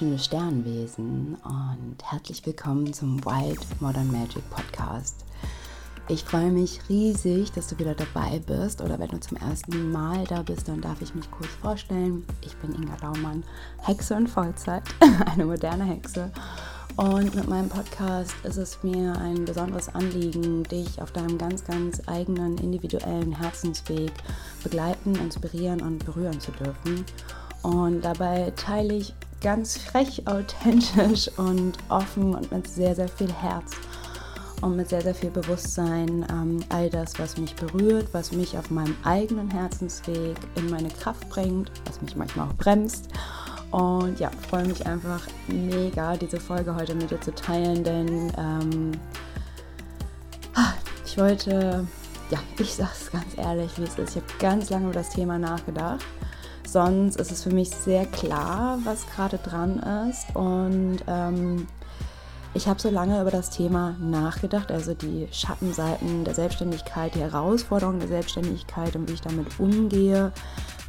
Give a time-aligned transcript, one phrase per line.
[0.00, 5.26] Menschen, Sternwesen und herzlich willkommen zum Wild Modern Magic Podcast.
[6.08, 10.24] Ich freue mich riesig, dass du wieder dabei bist oder wenn du zum ersten Mal
[10.24, 12.24] da bist, dann darf ich mich kurz vorstellen.
[12.40, 13.44] Ich bin Inga Laumann,
[13.78, 14.84] Hexe in Vollzeit,
[15.26, 16.30] eine moderne Hexe.
[16.96, 22.00] Und mit meinem Podcast ist es mir ein besonderes Anliegen, dich auf deinem ganz, ganz
[22.06, 24.12] eigenen individuellen Herzensweg
[24.62, 27.04] begleiten, inspirieren und berühren zu dürfen.
[27.62, 33.72] Und dabei teile ich ganz frech, authentisch und offen und mit sehr, sehr viel Herz
[34.60, 38.70] und mit sehr, sehr viel Bewusstsein ähm, all das, was mich berührt, was mich auf
[38.70, 43.08] meinem eigenen Herzensweg in meine Kraft bringt, was mich manchmal auch bremst.
[43.70, 48.92] Und ja, freue mich einfach mega, diese Folge heute mit dir zu teilen, denn ähm,
[51.06, 51.86] ich wollte,
[52.30, 54.16] ja, ich sag's ganz ehrlich, wie es ist.
[54.16, 56.04] Ich habe ganz lange über das Thema nachgedacht
[56.72, 60.34] sonst ist es für mich sehr klar, was gerade dran ist.
[60.34, 61.66] Und ähm,
[62.54, 68.00] ich habe so lange über das Thema nachgedacht, also die Schattenseiten der Selbstständigkeit, die Herausforderungen
[68.00, 70.32] der Selbstständigkeit und wie ich damit umgehe,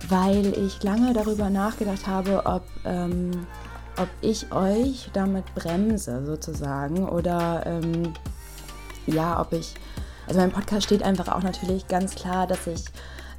[0.09, 3.32] weil ich lange darüber nachgedacht habe, ob, ähm,
[3.98, 8.14] ob ich euch damit bremse sozusagen oder ähm,
[9.06, 9.76] ja, ob ich,
[10.28, 12.86] also mein Podcast steht einfach auch natürlich ganz klar, dass ich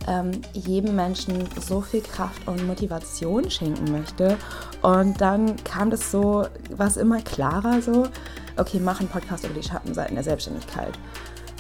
[0.09, 4.37] ähm, jedem Menschen so viel Kraft und Motivation schenken möchte.
[4.83, 8.09] Und dann kam das so, war es immer klarer so,
[8.57, 10.93] okay, mach einen Podcast über die Schattenseiten der Selbstständigkeit.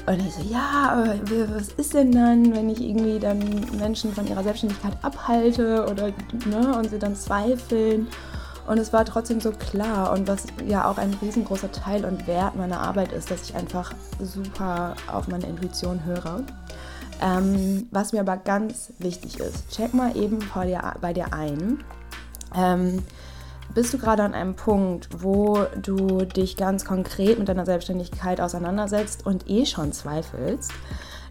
[0.07, 1.15] Und ich so, ja, aber
[1.57, 3.39] was ist denn dann, wenn ich irgendwie dann
[3.79, 6.09] Menschen von ihrer Selbstständigkeit abhalte oder,
[6.47, 8.09] ne, und sie dann zweifeln?
[8.67, 12.57] Und es war trotzdem so klar und was ja auch ein riesengroßer Teil und Wert
[12.57, 16.43] meiner Arbeit ist, dass ich einfach super auf meine Intuition höre.
[17.23, 21.85] Ähm, was mir aber ganz wichtig ist, check mal eben vor dir, bei dir ein.
[22.55, 23.03] Ähm,
[23.75, 29.25] bist du gerade an einem Punkt, wo du dich ganz konkret mit deiner Selbstständigkeit auseinandersetzt
[29.25, 30.73] und eh schon zweifelst?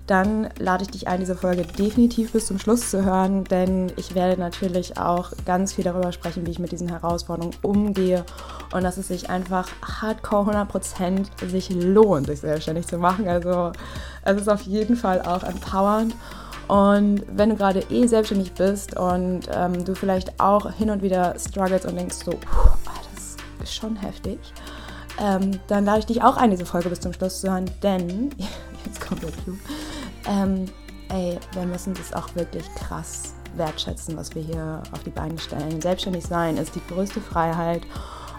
[0.08, 4.16] Dann lade ich dich ein, diese Folge definitiv bis zum Schluss zu hören, denn ich
[4.16, 8.26] werde natürlich auch ganz viel darüber sprechen, wie ich mit diesen Herausforderungen umgehe
[8.74, 13.28] und dass es sich einfach hardcore 100% sich lohnt, sich selbstständig zu machen.
[13.28, 13.72] Also
[14.24, 16.16] es ist auf jeden Fall auch empowernd.
[16.68, 21.36] Und wenn du gerade eh selbstständig bist und ähm, du vielleicht auch hin und wieder
[21.38, 24.40] struggles und denkst so, das ist schon heftig,
[25.20, 28.30] ähm, dann lade ich dich auch ein, diese Folge bis zum Schluss zu hören, denn,
[28.86, 29.54] jetzt kommt der Clou,
[30.28, 30.66] ähm,
[31.10, 35.82] ey, wir müssen das auch wirklich krass wertschätzen, was wir hier auf die Beine stellen.
[35.82, 37.84] Selbstständig sein ist die größte Freiheit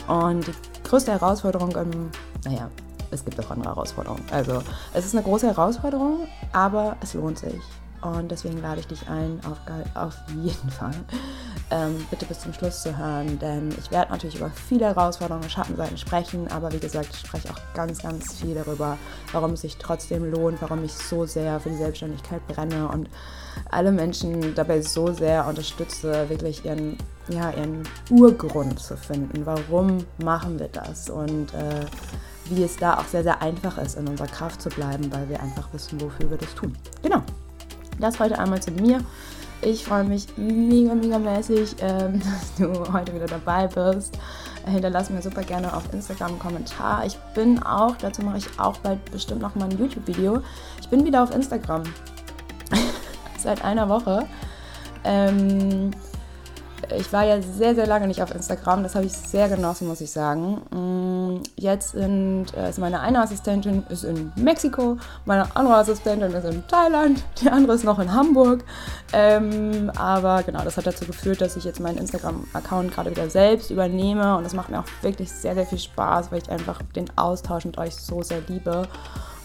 [0.08, 2.10] und die größte Herausforderung im,
[2.44, 2.70] naja,
[3.10, 4.24] es gibt auch andere Herausforderungen.
[4.30, 4.62] Also
[4.94, 7.60] es ist eine große Herausforderung, aber es lohnt sich.
[8.02, 9.58] Und deswegen lade ich dich ein, auf,
[9.94, 10.94] auf jeden Fall
[11.72, 15.50] ähm, bitte bis zum Schluss zu hören, denn ich werde natürlich über viele Herausforderungen und
[15.50, 18.98] Schattenseiten sprechen, aber wie gesagt, ich spreche auch ganz, ganz viel darüber,
[19.32, 23.08] warum es sich trotzdem lohnt, warum ich so sehr für die Selbstständigkeit brenne und
[23.70, 26.98] alle Menschen dabei so sehr unterstütze, wirklich ihren,
[27.28, 29.46] ja, ihren Urgrund zu finden.
[29.46, 31.08] Warum machen wir das?
[31.08, 31.86] Und äh,
[32.46, 35.40] wie es da auch sehr, sehr einfach ist, in unserer Kraft zu bleiben, weil wir
[35.40, 36.76] einfach wissen, wofür wir das tun.
[37.02, 37.22] Genau.
[38.02, 39.00] Das heute einmal zu mir.
[39.60, 42.20] Ich freue mich mega, mega mäßig, ähm,
[42.58, 44.18] dass du heute wieder dabei bist.
[44.66, 47.06] Hinterlass mir super gerne auf Instagram einen Kommentar.
[47.06, 50.42] Ich bin auch, dazu mache ich auch bald bestimmt noch mal ein YouTube-Video.
[50.80, 51.84] Ich bin wieder auf Instagram.
[53.38, 54.26] Seit einer Woche.
[55.04, 55.92] Ähm,
[56.96, 58.82] ich war ja sehr, sehr lange nicht auf Instagram.
[58.82, 60.60] Das habe ich sehr genossen, muss ich sagen.
[60.70, 66.44] Mm, jetzt sind, äh, ist meine eine Assistentin ist in Mexiko, meine andere Assistentin ist
[66.44, 68.64] in Thailand, die andere ist noch in Hamburg.
[69.12, 73.70] Ähm, aber genau, das hat dazu geführt, dass ich jetzt meinen Instagram-Account gerade wieder selbst
[73.70, 74.36] übernehme.
[74.36, 77.64] Und das macht mir auch wirklich sehr, sehr viel Spaß, weil ich einfach den Austausch
[77.64, 78.88] mit euch so sehr liebe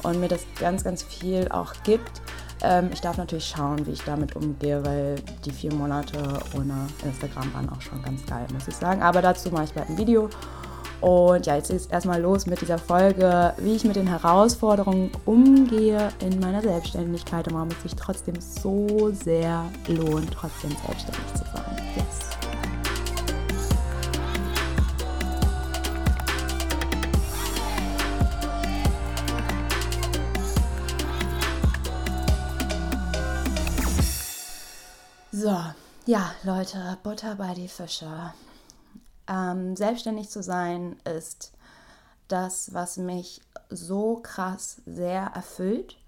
[0.03, 2.21] und mir das ganz, ganz viel auch gibt.
[2.63, 5.15] Ähm, ich darf natürlich schauen, wie ich damit umgehe, weil
[5.45, 6.17] die vier Monate
[6.55, 9.01] ohne Instagram waren auch schon ganz geil, muss ich sagen.
[9.01, 10.29] Aber dazu mache ich bald ein Video.
[10.99, 16.09] Und ja, jetzt ist erstmal los mit dieser Folge, wie ich mit den Herausforderungen umgehe
[16.19, 21.77] in meiner Selbstständigkeit und warum es sich trotzdem so sehr lohnt, trotzdem selbstständig zu sein.
[21.95, 22.26] Yes.
[35.39, 35.55] So,
[36.07, 38.33] ja, Leute, Butter bei die Fische.
[39.27, 41.53] Ähm, selbstständig zu sein ist
[42.27, 45.99] das, was mich so krass sehr erfüllt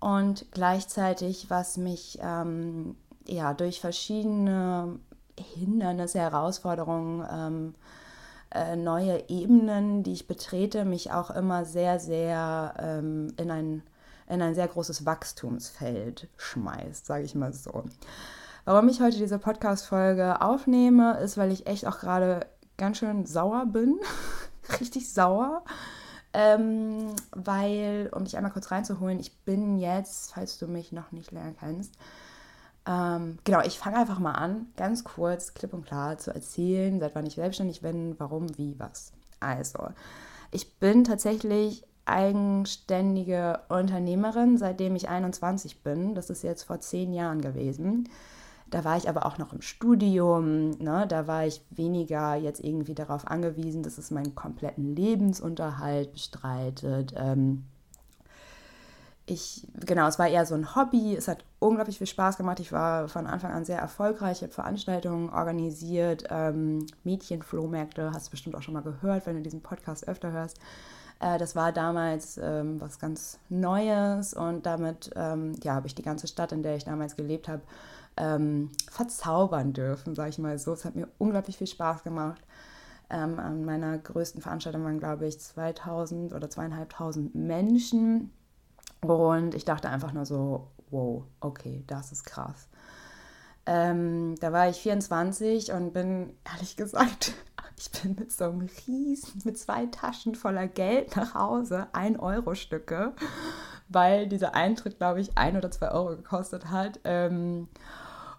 [0.00, 4.98] und gleichzeitig, was mich ähm, ja, durch verschiedene
[5.40, 7.74] Hindernisse, Herausforderungen ähm,
[8.50, 13.82] äh, neue Ebenen, die ich betrete, mich auch immer sehr, sehr ähm, in, ein,
[14.28, 17.84] in ein sehr großes Wachstumsfeld schmeißt, sage ich mal so.
[18.68, 23.64] Warum ich heute diese Podcast-Folge aufnehme, ist, weil ich echt auch gerade ganz schön sauer
[23.64, 23.98] bin.
[24.78, 25.64] Richtig sauer.
[26.34, 31.32] Ähm, weil, um dich einmal kurz reinzuholen, ich bin jetzt, falls du mich noch nicht
[31.32, 31.94] länger kennst,
[32.86, 37.14] ähm, genau, ich fange einfach mal an, ganz kurz, klipp und klar zu erzählen, seit
[37.14, 39.14] wann ich selbstständig bin, warum, wie, was.
[39.40, 39.88] Also,
[40.50, 46.14] ich bin tatsächlich eigenständige Unternehmerin, seitdem ich 21 bin.
[46.14, 48.10] Das ist jetzt vor zehn Jahren gewesen.
[48.70, 51.06] Da war ich aber auch noch im Studium, ne?
[51.08, 57.14] da war ich weniger jetzt irgendwie darauf angewiesen, dass es meinen kompletten Lebensunterhalt bestreitet.
[57.16, 57.64] Ähm,
[59.30, 61.14] ich, genau, es war eher so ein Hobby.
[61.14, 62.60] Es hat unglaublich viel Spaß gemacht.
[62.60, 64.38] Ich war von Anfang an sehr erfolgreich.
[64.38, 69.42] Ich habe Veranstaltungen organisiert, ähm, Mädchenflohmärkte, hast du bestimmt auch schon mal gehört, wenn du
[69.42, 70.58] diesen Podcast öfter hörst.
[71.20, 76.02] Äh, das war damals ähm, was ganz Neues und damit ähm, ja, habe ich die
[76.02, 77.62] ganze Stadt, in der ich damals gelebt habe,
[78.18, 80.72] ähm, verzaubern dürfen, sage ich mal so.
[80.72, 82.42] Es hat mir unglaublich viel Spaß gemacht.
[83.10, 88.30] Ähm, an meiner größten Veranstaltung waren, glaube ich, 2000 oder zweieinhalbtausend Menschen
[89.00, 92.68] und ich dachte einfach nur so, wow, okay, das ist krass.
[93.66, 97.34] Ähm, da war ich 24 und bin, ehrlich gesagt,
[97.76, 103.12] ich bin mit so einem Riesen, mit zwei Taschen voller Geld nach Hause, 1-Euro-Stücke,
[103.88, 107.00] weil dieser Eintritt, glaube ich, ein oder zwei Euro gekostet hat.
[107.04, 107.68] Ähm,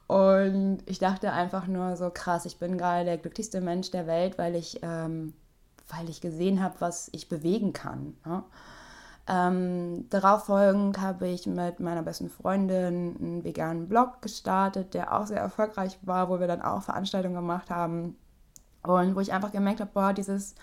[0.09, 4.39] und ich dachte einfach nur so krass, ich bin gerade der glücklichste Mensch der Welt,
[4.39, 5.35] weil ich, ähm,
[5.88, 8.17] weil ich gesehen habe, was ich bewegen kann.
[8.25, 8.44] Ne?
[9.27, 15.27] Ähm, darauf folgend habe ich mit meiner besten Freundin einen veganen Blog gestartet, der auch
[15.27, 18.17] sehr erfolgreich war, wo wir dann auch Veranstaltungen gemacht haben
[18.81, 20.56] und wo ich einfach gemerkt habe, boah, dieses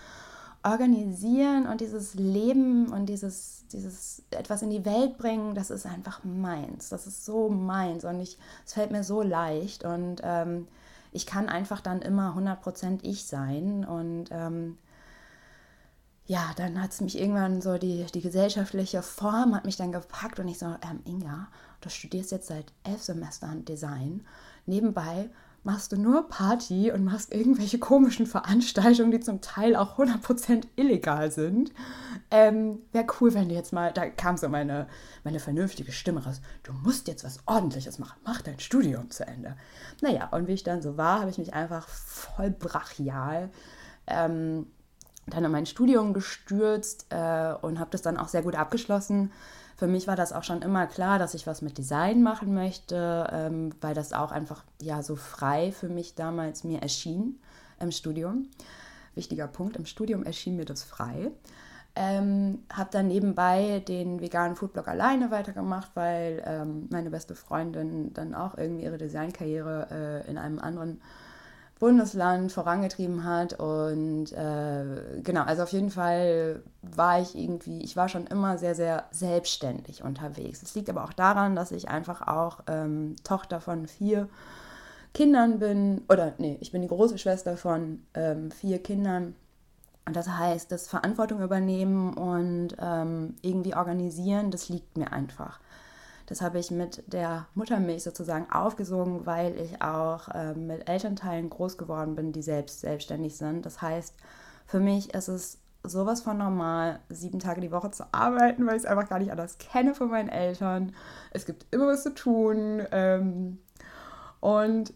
[0.71, 6.23] Organisieren und dieses Leben und dieses, dieses etwas in die Welt bringen, das ist einfach
[6.23, 6.89] meins.
[6.89, 10.67] Das ist so meins und ich, es fällt mir so leicht und ähm,
[11.11, 14.77] ich kann einfach dann immer 100% ich sein und ähm,
[16.25, 20.39] ja, dann hat es mich irgendwann so, die, die gesellschaftliche Form hat mich dann gepackt
[20.39, 21.47] und ich so, ähm, Inga,
[21.79, 24.25] du studierst jetzt seit elf Semestern Design.
[24.65, 25.29] Nebenbei
[25.63, 31.31] machst du nur Party und machst irgendwelche komischen Veranstaltungen, die zum Teil auch 100% illegal
[31.31, 31.71] sind.
[32.31, 34.87] Ähm, Wäre cool, wenn du jetzt mal, da kam so meine,
[35.23, 39.57] meine vernünftige Stimme raus, du musst jetzt was Ordentliches machen, mach dein Studium zu Ende.
[40.01, 43.49] Naja, und wie ich dann so war, habe ich mich einfach voll brachial
[44.07, 44.67] ähm,
[45.27, 49.31] dann in mein Studium gestürzt äh, und habe das dann auch sehr gut abgeschlossen.
[49.77, 53.27] Für mich war das auch schon immer klar, dass ich was mit Design machen möchte,
[53.31, 57.39] ähm, weil das auch einfach ja so frei für mich damals mir erschien
[57.79, 58.49] im Studium.
[59.13, 61.31] Wichtiger Punkt, im Studium erschien mir das frei.
[61.95, 68.33] Ähm, habe dann nebenbei den veganen Foodblog alleine weitergemacht, weil ähm, meine beste Freundin dann
[68.33, 71.01] auch irgendwie ihre Designkarriere äh, in einem anderen
[71.79, 73.53] Bundesland vorangetrieben hat.
[73.59, 78.75] Und äh, genau, also auf jeden Fall war ich irgendwie, ich war schon immer sehr,
[78.75, 80.63] sehr selbstständig unterwegs.
[80.63, 84.27] Es liegt aber auch daran, dass ich einfach auch ähm, Tochter von vier
[85.13, 89.35] Kindern bin, oder nee, ich bin die große Schwester von ähm, vier Kindern.
[90.05, 95.59] Und das heißt, das Verantwortung übernehmen und ähm, irgendwie organisieren, das liegt mir einfach.
[96.27, 101.77] Das habe ich mit der Muttermilch sozusagen aufgesogen, weil ich auch äh, mit Elternteilen groß
[101.77, 103.65] geworden bin, die selbst selbstständig sind.
[103.65, 104.13] Das heißt,
[104.65, 108.83] für mich ist es sowas von normal, sieben Tage die Woche zu arbeiten, weil ich
[108.83, 110.93] es einfach gar nicht anders kenne von meinen Eltern.
[111.31, 112.85] Es gibt immer was zu tun.
[112.91, 113.59] Ähm,
[114.41, 114.93] und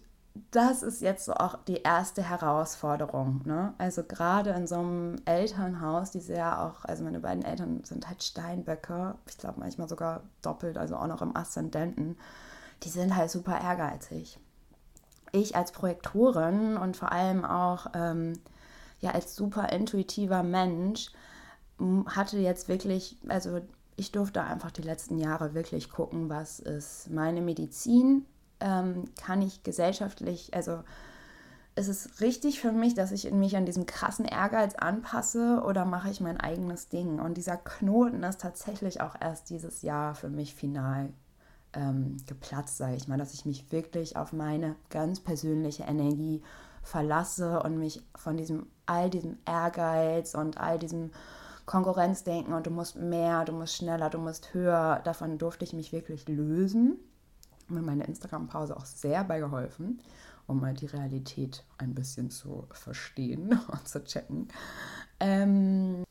[0.52, 3.42] das ist jetzt so auch die erste Herausforderung.
[3.46, 3.74] Ne?
[3.78, 8.24] Also gerade in so einem Elternhaus, die sehr auch, also meine beiden Eltern sind halt
[8.24, 12.18] Steinböcke, ich glaube manchmal sogar doppelt, also auch noch im Aszendenten,
[12.84, 14.40] die sind halt super ehrgeizig.
[15.34, 18.34] Ich als Projektorin und vor allem auch ähm,
[19.00, 21.12] ja als super intuitiver Mensch
[22.08, 23.60] hatte jetzt wirklich, also
[23.96, 28.26] ich durfte einfach die letzten Jahre wirklich gucken, was ist meine Medizin,
[28.62, 30.84] ähm, kann ich gesellschaftlich, also
[31.76, 36.10] ist es richtig für mich, dass ich mich an diesem krassen Ehrgeiz anpasse oder mache
[36.10, 37.20] ich mein eigenes Ding?
[37.20, 41.14] Und dieser Knoten ist tatsächlich auch erst dieses Jahr für mich final
[41.74, 46.44] ähm, geplatzt, sage ich mal, dass ich mich wirklich auf meine ganz persönliche Energie
[46.84, 51.12] verlasse und mich von diesem all diesem Ehrgeiz und all diesem
[51.66, 55.94] Konkurrenzdenken und du musst mehr, du musst schneller, du musst höher, davon durfte ich mich
[55.94, 57.00] wirklich lösen
[57.72, 60.02] mir meine Instagram-Pause auch sehr bei geholfen.
[60.48, 64.50] um mal die Realität ein bisschen zu verstehen und zu checken.
[65.20, 66.04] Ähm,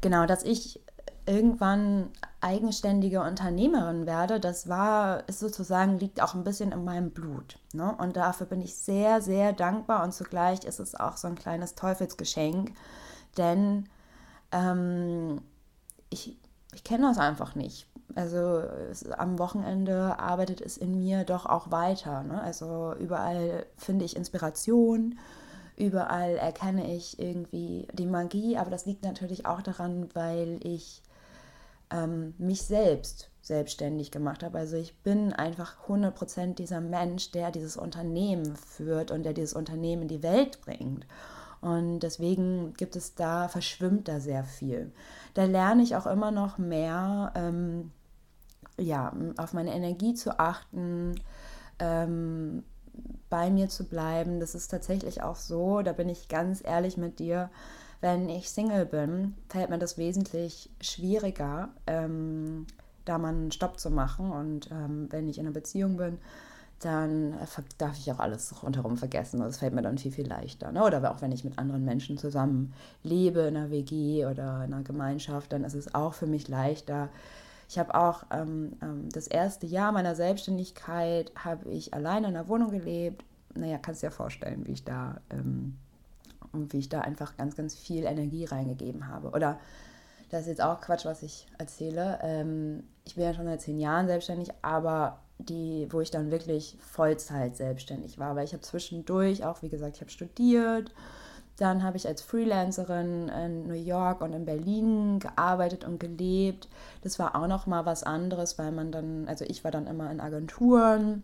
[0.00, 0.80] genau, dass ich
[1.26, 2.10] irgendwann
[2.40, 7.58] eigenständige Unternehmerin werde, das war, ist sozusagen, liegt auch ein bisschen in meinem Blut.
[7.72, 7.94] Ne?
[7.96, 11.74] Und dafür bin ich sehr, sehr dankbar und zugleich ist es auch so ein kleines
[11.74, 12.72] Teufelsgeschenk,
[13.38, 13.88] denn
[14.52, 15.40] ähm,
[16.10, 16.38] ich,
[16.74, 17.86] ich kenne das einfach nicht.
[18.14, 18.62] Also
[19.16, 22.22] am Wochenende arbeitet es in mir doch auch weiter.
[22.22, 22.40] Ne?
[22.40, 25.18] Also überall finde ich Inspiration,
[25.76, 31.02] überall erkenne ich irgendwie die Magie, aber das liegt natürlich auch daran, weil ich
[31.90, 34.58] ähm, mich selbst selbstständig gemacht habe.
[34.58, 40.02] Also ich bin einfach 100% dieser Mensch, der dieses Unternehmen führt und der dieses Unternehmen
[40.02, 41.06] in die Welt bringt.
[41.64, 44.92] Und deswegen gibt es da, verschwimmt da sehr viel.
[45.32, 47.90] Da lerne ich auch immer noch mehr, ähm,
[48.76, 51.14] ja, auf meine Energie zu achten,
[51.78, 52.64] ähm,
[53.30, 54.40] bei mir zu bleiben.
[54.40, 57.48] Das ist tatsächlich auch so, da bin ich ganz ehrlich mit dir.
[58.02, 62.66] Wenn ich Single bin, fällt mir das wesentlich schwieriger, ähm,
[63.06, 64.30] da mal einen Stopp zu machen.
[64.32, 66.18] Und ähm, wenn ich in einer Beziehung bin,
[66.80, 67.34] dann
[67.78, 69.40] darf ich auch alles rundherum vergessen.
[69.40, 70.72] Das fällt mir dann viel, viel leichter.
[70.72, 70.84] Ne?
[70.84, 74.82] Oder auch wenn ich mit anderen Menschen zusammen lebe, in einer WG oder in einer
[74.82, 77.08] Gemeinschaft, dann ist es auch für mich leichter.
[77.68, 82.48] Ich habe auch ähm, ähm, das erste Jahr meiner Selbstständigkeit habe ich alleine in einer
[82.48, 83.24] Wohnung gelebt.
[83.54, 85.76] Naja, kannst dir ja vorstellen, wie ich da ähm,
[86.52, 89.30] und wie ich da einfach ganz, ganz viel Energie reingegeben habe.
[89.30, 89.58] Oder
[90.30, 92.18] das ist jetzt auch Quatsch, was ich erzähle.
[92.22, 96.76] Ähm, ich bin ja schon seit zehn Jahren selbstständig, aber die, wo ich dann wirklich
[96.80, 100.92] Vollzeit selbstständig war, weil ich habe zwischendurch auch, wie gesagt, ich habe studiert,
[101.56, 106.68] dann habe ich als Freelancerin in New York und in Berlin gearbeitet und gelebt.
[107.02, 110.10] Das war auch noch mal was anderes, weil man dann, also ich war dann immer
[110.10, 111.22] in Agenturen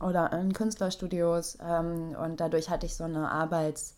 [0.00, 3.96] oder in Künstlerstudios ähm, und dadurch hatte ich so eine Arbeits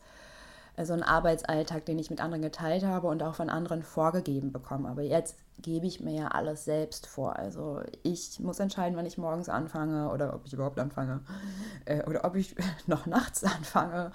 [0.76, 4.86] also einen Arbeitsalltag, den ich mit anderen geteilt habe und auch von anderen vorgegeben bekommen.
[4.86, 7.36] Aber jetzt gebe ich mir ja alles selbst vor.
[7.36, 11.20] Also ich muss entscheiden, wann ich morgens anfange oder ob ich überhaupt anfange
[11.84, 14.10] äh, oder ob ich noch nachts anfange.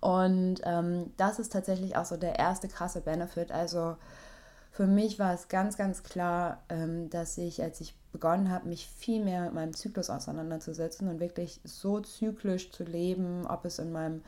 [0.00, 3.50] Und ähm, das ist tatsächlich auch so der erste krasse Benefit.
[3.50, 3.96] Also
[4.70, 8.88] für mich war es ganz, ganz klar, ähm, dass ich, als ich begonnen habe, mich
[8.88, 13.92] viel mehr mit meinem Zyklus auseinanderzusetzen und wirklich so zyklisch zu leben, ob es in
[13.92, 14.22] meinem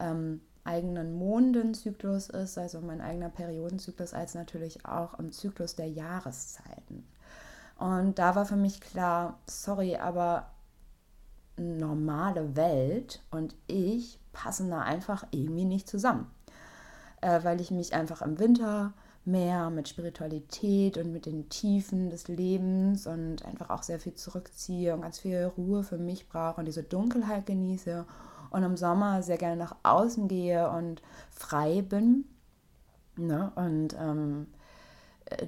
[0.00, 7.06] ähm, eigenen Mondenzyklus ist, also mein eigener Periodenzyklus, als natürlich auch im Zyklus der Jahreszeiten.
[7.78, 10.50] Und da war für mich klar, sorry, aber
[11.56, 16.30] normale Welt und ich passen da einfach irgendwie nicht zusammen,
[17.20, 18.92] äh, weil ich mich einfach im Winter
[19.24, 24.94] mehr mit Spiritualität und mit den Tiefen des Lebens und einfach auch sehr viel zurückziehe
[24.94, 28.04] und ganz viel Ruhe für mich brauche und diese Dunkelheit genieße
[28.54, 32.24] und im Sommer sehr gerne nach außen gehe und frei bin.
[33.16, 33.52] Ne?
[33.56, 34.46] Und ähm,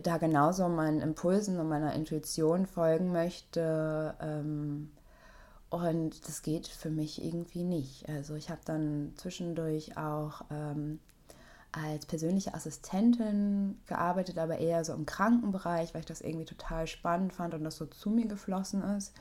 [0.03, 4.15] da genauso meinen Impulsen und meiner Intuition folgen möchte.
[4.21, 4.91] Ähm,
[5.71, 8.09] und das geht für mich irgendwie nicht.
[8.09, 10.99] Also ich habe dann zwischendurch auch ähm,
[11.71, 17.33] als persönliche Assistentin gearbeitet, aber eher so im Krankenbereich, weil ich das irgendwie total spannend
[17.33, 19.13] fand und das so zu mir geflossen ist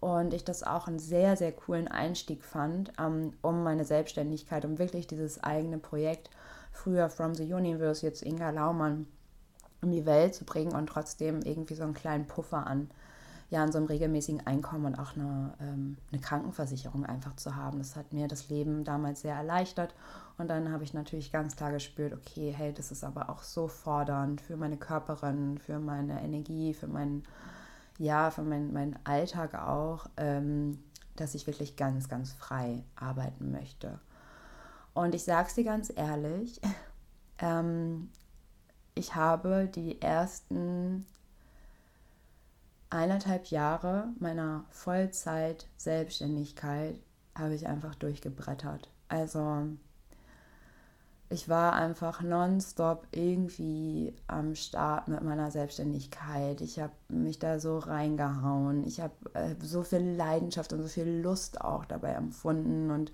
[0.00, 4.78] und ich das auch einen sehr, sehr coolen Einstieg fand, ähm, um meine Selbstständigkeit, um
[4.78, 6.30] wirklich dieses eigene Projekt,
[6.70, 9.06] früher From the Universe, jetzt Inga Laumann,
[9.82, 12.90] um die Welt zu bringen und trotzdem irgendwie so einen kleinen Puffer an,
[13.50, 17.78] ja, an so einem regelmäßigen Einkommen und auch eine, ähm, eine Krankenversicherung einfach zu haben.
[17.78, 19.94] Das hat mir das Leben damals sehr erleichtert.
[20.36, 23.66] Und dann habe ich natürlich ganz klar gespürt, okay, hey, das ist aber auch so
[23.66, 27.24] fordernd für meine Körperin, für meine Energie, für meinen
[27.98, 30.82] ja, für meinen mein Alltag auch, ähm,
[31.16, 34.00] dass ich wirklich ganz, ganz frei arbeiten möchte.
[34.94, 36.58] Und ich sage es dir ganz ehrlich,
[37.38, 38.08] ähm,
[38.94, 41.04] ich habe die ersten
[42.90, 46.98] eineinhalb Jahre meiner Vollzeit-Selbstständigkeit
[47.36, 48.90] habe ich einfach durchgebrettert.
[49.08, 49.66] Also
[51.30, 56.62] ich war einfach nonstop irgendwie am Start mit meiner Selbstständigkeit.
[56.62, 58.86] Ich habe mich da so reingehauen.
[58.86, 62.90] Ich habe äh, so viel Leidenschaft und so viel Lust auch dabei empfunden.
[62.90, 63.12] Und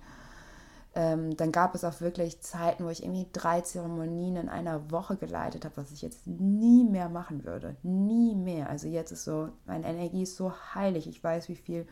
[0.93, 5.17] ähm, dann gab es auch wirklich Zeiten, wo ich irgendwie drei Zeremonien in einer Woche
[5.17, 7.75] geleitet habe, was ich jetzt nie mehr machen würde.
[7.83, 8.69] Nie mehr.
[8.69, 11.07] Also jetzt ist so, meine Energie ist so heilig.
[11.07, 11.85] Ich weiß, wie viel,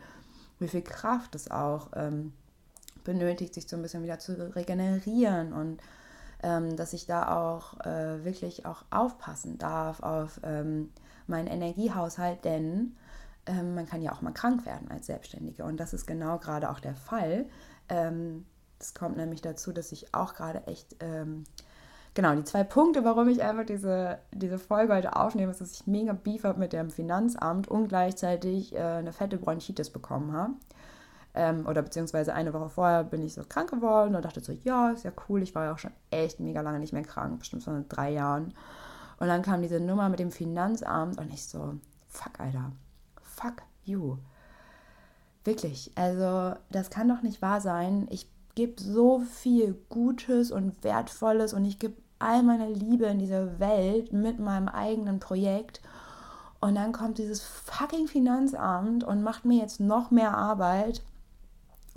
[0.59, 2.31] wie viel Kraft es auch ähm,
[3.03, 5.81] benötigt, sich so ein bisschen wieder zu regenerieren und
[6.43, 10.91] ähm, dass ich da auch äh, wirklich auch aufpassen darf auf ähm,
[11.25, 12.95] meinen Energiehaushalt, denn
[13.45, 15.63] ähm, man kann ja auch mal krank werden als Selbstständige.
[15.63, 17.45] Und das ist genau gerade auch der Fall.
[17.89, 18.45] Ähm,
[18.79, 21.45] es kommt nämlich dazu, dass ich auch gerade echt, ähm,
[22.13, 25.87] genau, die zwei Punkte, warum ich einfach diese, diese Folge heute aufnehme, ist, dass ich
[25.87, 30.53] mega Beef habe mit dem Finanzamt und gleichzeitig äh, eine fette Bronchitis bekommen habe.
[31.35, 34.91] Ähm, oder beziehungsweise eine Woche vorher bin ich so krank geworden und dachte so, ja,
[34.91, 35.41] ist ja cool.
[35.41, 38.53] Ich war ja auch schon echt mega lange nicht mehr krank, bestimmt so drei Jahren.
[39.19, 41.75] Und dann kam diese Nummer mit dem Finanzamt und ich so,
[42.07, 42.71] fuck, Alter,
[43.21, 44.17] fuck you.
[45.43, 48.07] Wirklich, also das kann doch nicht wahr sein.
[48.09, 53.59] Ich gebe so viel Gutes und Wertvolles und ich gebe all meine Liebe in diese
[53.59, 55.81] Welt mit meinem eigenen Projekt.
[56.61, 61.01] Und dann kommt dieses fucking Finanzamt und macht mir jetzt noch mehr Arbeit.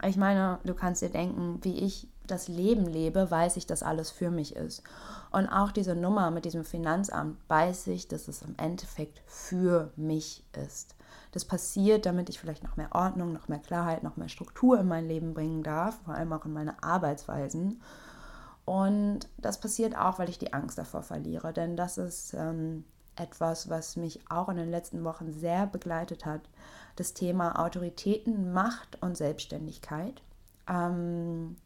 [0.03, 4.11] Ich meine, du kannst dir denken, wie ich das Leben lebe, weiß ich, dass alles
[4.11, 4.83] für mich ist.
[5.31, 10.45] Und auch diese Nummer mit diesem Finanzamt weiß ich, dass es im Endeffekt für mich
[10.53, 10.95] ist.
[11.33, 14.89] Das passiert, damit ich vielleicht noch mehr Ordnung, noch mehr Klarheit, noch mehr Struktur in
[14.89, 17.81] mein Leben bringen darf, vor allem auch in meine Arbeitsweisen.
[18.65, 22.85] Und das passiert auch, weil ich die Angst davor verliere, denn das ist ähm,
[23.15, 26.43] etwas, was mich auch in den letzten Wochen sehr begleitet hat.
[26.97, 30.23] Das Thema Autoritäten, Macht und Selbstständigkeit.
[30.69, 31.57] Ähm,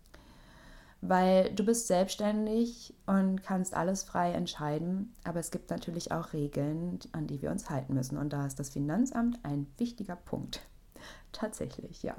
[1.03, 6.99] weil du bist selbstständig und kannst alles frei entscheiden, aber es gibt natürlich auch Regeln,
[7.13, 8.19] an die wir uns halten müssen.
[8.19, 10.61] Und da ist das Finanzamt ein wichtiger Punkt.
[11.33, 12.17] Tatsächlich, ja.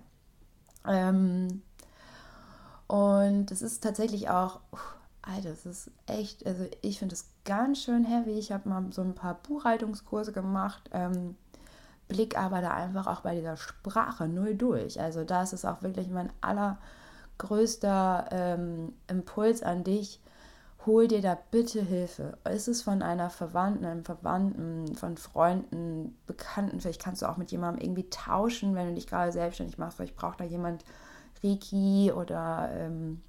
[0.88, 1.62] Ähm,
[2.88, 4.78] und es ist tatsächlich auch, uh,
[5.22, 8.32] Alter, es ist echt, also ich finde es ganz schön heavy.
[8.32, 10.90] Ich habe mal so ein paar Buchhaltungskurse gemacht.
[10.92, 11.36] Ähm,
[12.12, 15.00] blick aber da einfach auch bei dieser Sprache null durch.
[15.00, 16.78] Also da ist es auch wirklich mein aller
[17.38, 20.20] größter ähm, Impuls an dich,
[20.86, 22.38] hol dir da bitte Hilfe.
[22.44, 27.52] Ist es von einer Verwandten, einem Verwandten, von Freunden, Bekannten, vielleicht kannst du auch mit
[27.52, 30.84] jemandem irgendwie tauschen, wenn du dich gerade selbstständig machst, vielleicht braucht da jemand
[31.42, 33.22] Reiki oder ähm,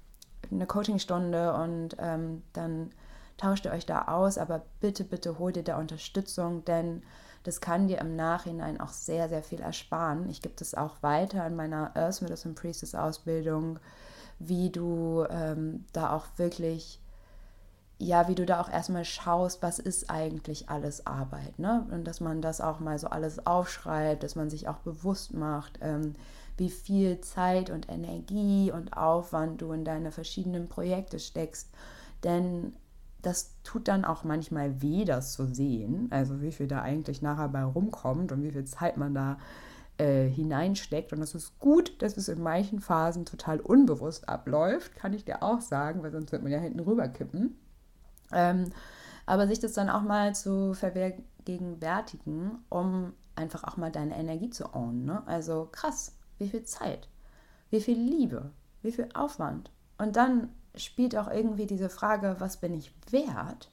[0.51, 2.89] eine Coachingstunde und ähm, dann
[3.37, 7.01] tauscht ihr euch da aus, aber bitte, bitte hol dir da Unterstützung, denn
[7.43, 10.29] das kann dir im Nachhinein auch sehr, sehr viel ersparen.
[10.29, 13.79] Ich gebe das auch weiter in meiner Earth Medicine Priestess Ausbildung,
[14.39, 17.01] wie du ähm, da auch wirklich,
[17.97, 21.85] ja, wie du da auch erstmal schaust, was ist eigentlich alles Arbeit, ne?
[21.91, 25.79] Und dass man das auch mal so alles aufschreibt, dass man sich auch bewusst macht,
[25.81, 26.15] ähm,
[26.57, 31.69] wie viel Zeit und Energie und Aufwand du in deine verschiedenen Projekte steckst.
[32.23, 32.73] Denn
[33.23, 36.07] das tut dann auch manchmal weh, das zu sehen.
[36.11, 39.37] Also wie viel da eigentlich nachher bei rumkommt und wie viel Zeit man da
[39.97, 41.13] äh, hineinsteckt.
[41.13, 45.41] Und das ist gut, dass es in manchen Phasen total unbewusst abläuft, kann ich dir
[45.41, 47.57] auch sagen, weil sonst wird man ja hinten rüberkippen.
[48.31, 48.71] Ähm,
[49.25, 54.73] aber sich das dann auch mal zu vergegenwärtigen, um einfach auch mal deine Energie zu
[54.75, 55.05] ownen.
[55.05, 55.23] Ne?
[55.27, 57.07] Also krass, wie viel Zeit,
[57.69, 59.71] wie viel Liebe, wie viel Aufwand.
[59.97, 63.69] Und dann spielt auch irgendwie diese Frage, was bin ich wert?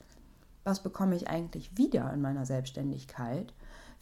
[0.65, 3.53] Was bekomme ich eigentlich wieder in meiner Selbstständigkeit?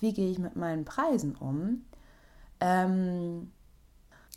[0.01, 1.85] Wie gehe ich mit meinen Preisen um?
[2.61, 3.51] Ähm,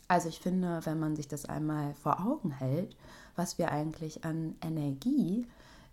[0.08, 2.96] also ich finde, wenn man sich das einmal vor Augen hält,
[3.36, 5.48] was wir eigentlich an Energie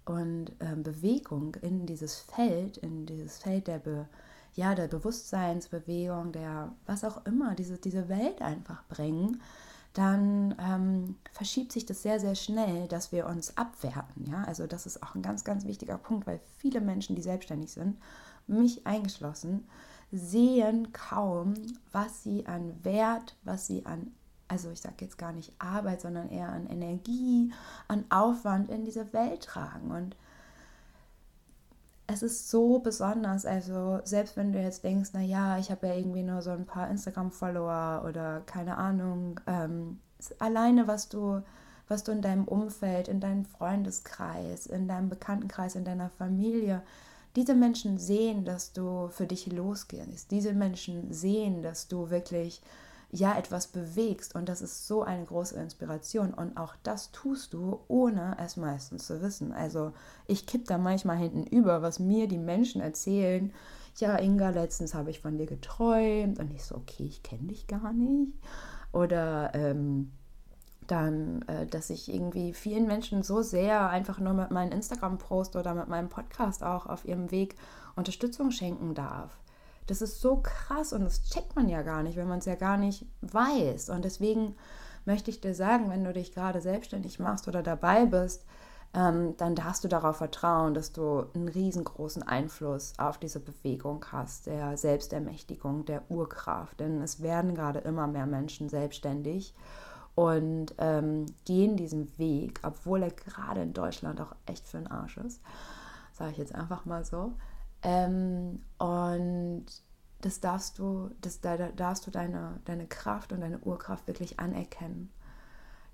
[0.04, 4.08] und äh, Bewegung in dieses Feld, in dieses Feld der, Be,
[4.54, 9.40] ja, der Bewusstseinsbewegung, der was auch immer, diese, diese Welt einfach bringen,
[9.98, 14.26] dann ähm, verschiebt sich das sehr, sehr schnell, dass wir uns abwerten.
[14.30, 14.44] Ja?
[14.44, 17.96] Also das ist auch ein ganz, ganz wichtiger Punkt, weil viele Menschen, die selbstständig sind,
[18.46, 19.66] mich eingeschlossen,
[20.12, 21.54] sehen kaum,
[21.90, 24.12] was sie an Wert, was sie an,
[24.46, 27.52] also ich sage jetzt gar nicht Arbeit, sondern eher an Energie,
[27.88, 29.90] an Aufwand in diese Welt tragen.
[29.90, 30.14] Und
[32.08, 33.46] es ist so besonders.
[33.46, 36.66] Also selbst wenn du jetzt denkst, na ja, ich habe ja irgendwie nur so ein
[36.66, 40.00] paar Instagram-Follower oder keine Ahnung, ähm,
[40.38, 41.42] alleine was du,
[41.86, 46.82] was du in deinem Umfeld, in deinem Freundeskreis, in deinem Bekanntenkreis, in deiner Familie,
[47.36, 50.30] diese Menschen sehen, dass du für dich losgehst.
[50.30, 52.62] Diese Menschen sehen, dass du wirklich
[53.10, 57.80] ja etwas bewegst und das ist so eine große Inspiration und auch das tust du,
[57.88, 59.52] ohne es meistens zu wissen.
[59.52, 59.92] Also
[60.26, 63.52] ich kipp da manchmal hinten über, was mir die Menschen erzählen.
[63.96, 67.66] Ja, Inga, letztens habe ich von dir geträumt und ich so, okay, ich kenne dich
[67.66, 68.32] gar nicht.
[68.92, 70.12] Oder ähm,
[70.86, 75.74] dann, äh, dass ich irgendwie vielen Menschen so sehr einfach nur mit meinem Instagram-Post oder
[75.74, 77.56] mit meinem Podcast auch auf ihrem Weg
[77.96, 79.38] Unterstützung schenken darf.
[79.88, 82.54] Das ist so krass und das checkt man ja gar nicht, wenn man es ja
[82.54, 83.88] gar nicht weiß.
[83.88, 84.54] Und deswegen
[85.04, 88.44] möchte ich dir sagen, wenn du dich gerade selbstständig machst oder dabei bist,
[88.94, 94.46] ähm, dann darfst du darauf vertrauen, dass du einen riesengroßen Einfluss auf diese Bewegung hast,
[94.46, 96.80] der Selbstermächtigung, der Urkraft.
[96.80, 99.54] Denn es werden gerade immer mehr Menschen selbstständig
[100.14, 105.16] und ähm, gehen diesen Weg, obwohl er gerade in Deutschland auch echt für den Arsch
[105.18, 105.40] ist,
[106.12, 107.32] sage ich jetzt einfach mal so.
[107.82, 109.66] Ähm, und
[110.20, 115.12] das darfst du, das, da darfst du deine, deine Kraft und deine Urkraft wirklich anerkennen.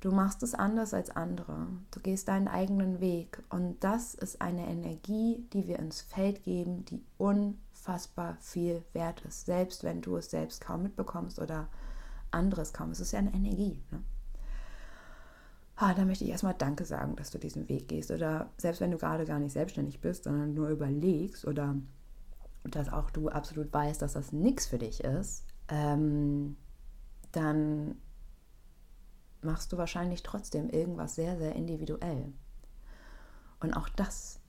[0.00, 1.66] Du machst es anders als andere.
[1.90, 3.42] Du gehst deinen eigenen Weg.
[3.48, 9.46] Und das ist eine Energie, die wir ins Feld geben, die unfassbar viel wert ist.
[9.46, 11.68] Selbst wenn du es selbst kaum mitbekommst oder
[12.30, 12.90] anderes kaum.
[12.90, 13.82] Es ist ja eine Energie.
[13.90, 14.02] Ne?
[15.86, 18.10] Ah, da möchte ich erstmal Danke sagen, dass du diesen Weg gehst.
[18.10, 21.76] Oder selbst wenn du gerade gar nicht selbstständig bist, sondern nur überlegst oder
[22.62, 26.56] dass auch du absolut weißt, dass das nichts für dich ist, ähm,
[27.32, 27.96] dann
[29.42, 32.32] machst du wahrscheinlich trotzdem irgendwas sehr, sehr individuell.
[33.60, 34.40] Und auch das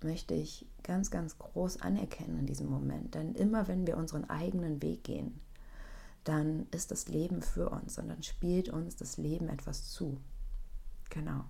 [0.00, 3.16] möchte ich ganz, ganz groß anerkennen in diesem Moment.
[3.16, 5.40] Denn immer wenn wir unseren eigenen Weg gehen,
[6.22, 10.20] dann ist das Leben für uns und dann spielt uns das Leben etwas zu.
[11.14, 11.44] Genau.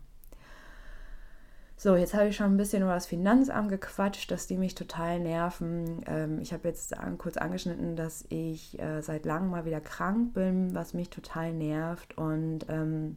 [1.77, 5.19] So, jetzt habe ich schon ein bisschen über das Finanzamt gequatscht, dass die mich total
[5.21, 6.03] nerven.
[6.07, 10.35] Ähm, ich habe jetzt an, kurz angeschnitten, dass ich äh, seit langem mal wieder krank
[10.35, 12.17] bin, was mich total nervt.
[12.17, 13.17] Und ähm,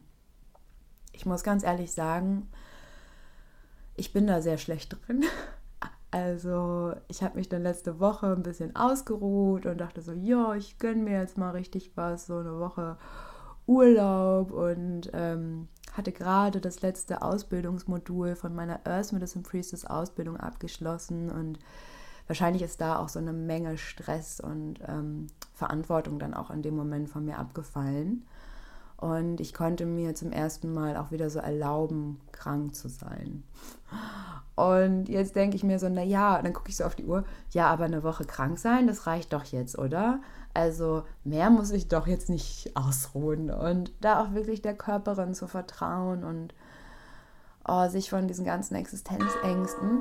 [1.12, 2.48] ich muss ganz ehrlich sagen,
[3.96, 5.24] ich bin da sehr schlecht drin.
[6.10, 10.78] Also ich habe mich dann letzte Woche ein bisschen ausgeruht und dachte so, ja, ich
[10.78, 12.96] gönne mir jetzt mal richtig was, so eine Woche
[13.66, 21.30] Urlaub und ähm, hatte gerade das letzte Ausbildungsmodul von meiner Earth Medicine Priestess Ausbildung abgeschlossen
[21.30, 21.58] und
[22.28, 26.76] wahrscheinlich ist da auch so eine Menge Stress und ähm, Verantwortung dann auch in dem
[26.76, 28.24] Moment von mir abgefallen.
[28.96, 33.44] Und ich konnte mir zum ersten Mal auch wieder so erlauben, krank zu sein.
[34.56, 37.24] Und jetzt denke ich mir so, na ja, dann gucke ich so auf die Uhr,
[37.50, 40.20] ja, aber eine Woche krank sein, das reicht doch jetzt, oder?
[40.58, 45.46] Also mehr muss ich doch jetzt nicht ausruhen und da auch wirklich der Körperin zu
[45.46, 46.52] vertrauen und
[47.64, 50.00] oh, sich von diesen ganzen Existenzängsten.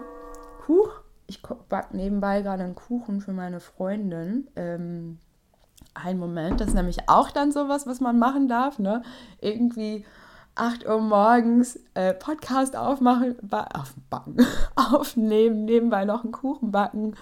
[0.67, 0.89] Huch,
[1.27, 4.47] ich backe nebenbei gerade einen Kuchen für meine Freundin.
[4.55, 5.19] Ähm,
[5.93, 9.03] ein Moment, das ist nämlich auch dann sowas, was man machen darf, ne?
[9.39, 10.05] Irgendwie
[10.55, 14.43] 8 Uhr morgens äh, Podcast aufmachen, aufbacken,
[14.75, 17.15] aufnehmen, nebenbei noch einen Kuchen backen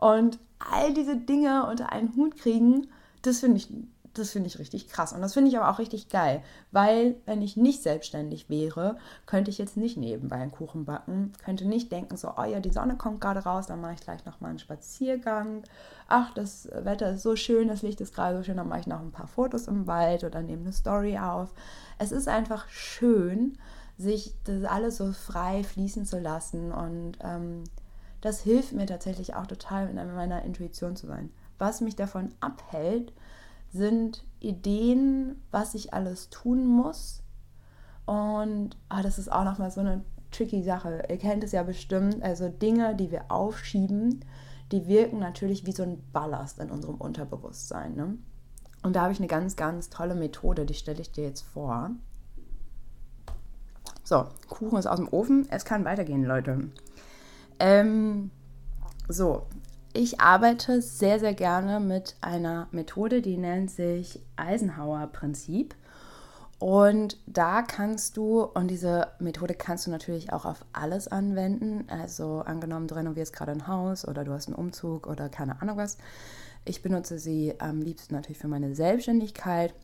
[0.00, 2.88] und all diese Dinge unter einen Hut kriegen,
[3.22, 3.68] das finde ich,
[4.14, 5.12] das finde ich richtig krass.
[5.12, 9.50] Und das finde ich aber auch richtig geil, weil wenn ich nicht selbstständig wäre, könnte
[9.50, 12.96] ich jetzt nicht nebenbei einen Kuchen backen, könnte nicht denken, so, oh ja, die Sonne
[12.96, 15.62] kommt gerade raus, dann mache ich gleich noch mal einen Spaziergang.
[16.08, 18.86] Ach, das Wetter ist so schön, das Licht ist gerade so schön, dann mache ich
[18.86, 21.52] noch ein paar Fotos im Wald oder nehme eine Story auf.
[21.98, 23.58] Es ist einfach schön,
[23.98, 27.64] sich das alles so frei fließen zu lassen und ähm,
[28.20, 31.30] das hilft mir tatsächlich auch total, in meiner Intuition zu sein.
[31.58, 33.12] Was mich davon abhält,
[33.72, 37.22] sind Ideen, was ich alles tun muss.
[38.06, 41.02] Und ah, das ist auch nochmal so eine tricky Sache.
[41.08, 42.22] Ihr kennt es ja bestimmt.
[42.22, 44.24] Also Dinge, die wir aufschieben,
[44.72, 47.94] die wirken natürlich wie so ein Ballast in unserem Unterbewusstsein.
[47.94, 48.18] Ne?
[48.82, 51.90] Und da habe ich eine ganz, ganz tolle Methode, die stelle ich dir jetzt vor.
[54.02, 55.46] So, Kuchen ist aus dem Ofen.
[55.50, 56.70] Es kann weitergehen, Leute.
[57.60, 58.30] Ähm,
[59.08, 59.46] so,
[59.92, 65.74] ich arbeite sehr, sehr gerne mit einer Methode, die nennt sich Eisenhower-Prinzip.
[66.58, 71.86] Und da kannst du, und diese Methode kannst du natürlich auch auf alles anwenden.
[71.88, 75.76] Also angenommen, du renovierst gerade ein Haus oder du hast einen Umzug oder keine Ahnung
[75.76, 75.96] was.
[76.64, 79.74] Ich benutze sie am liebsten natürlich für meine Selbstständigkeit,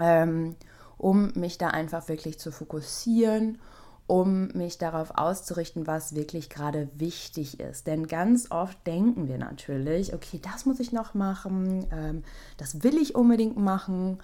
[0.00, 0.56] ähm,
[0.96, 3.58] um mich da einfach wirklich zu fokussieren
[4.06, 7.86] um mich darauf auszurichten, was wirklich gerade wichtig ist.
[7.86, 12.24] Denn ganz oft denken wir natürlich, okay, das muss ich noch machen, ähm,
[12.56, 14.18] das will ich unbedingt machen,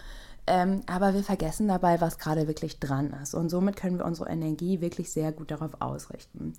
[0.47, 3.35] ähm, aber wir vergessen dabei, was gerade wirklich dran ist.
[3.35, 6.55] Und somit können wir unsere Energie wirklich sehr gut darauf ausrichten.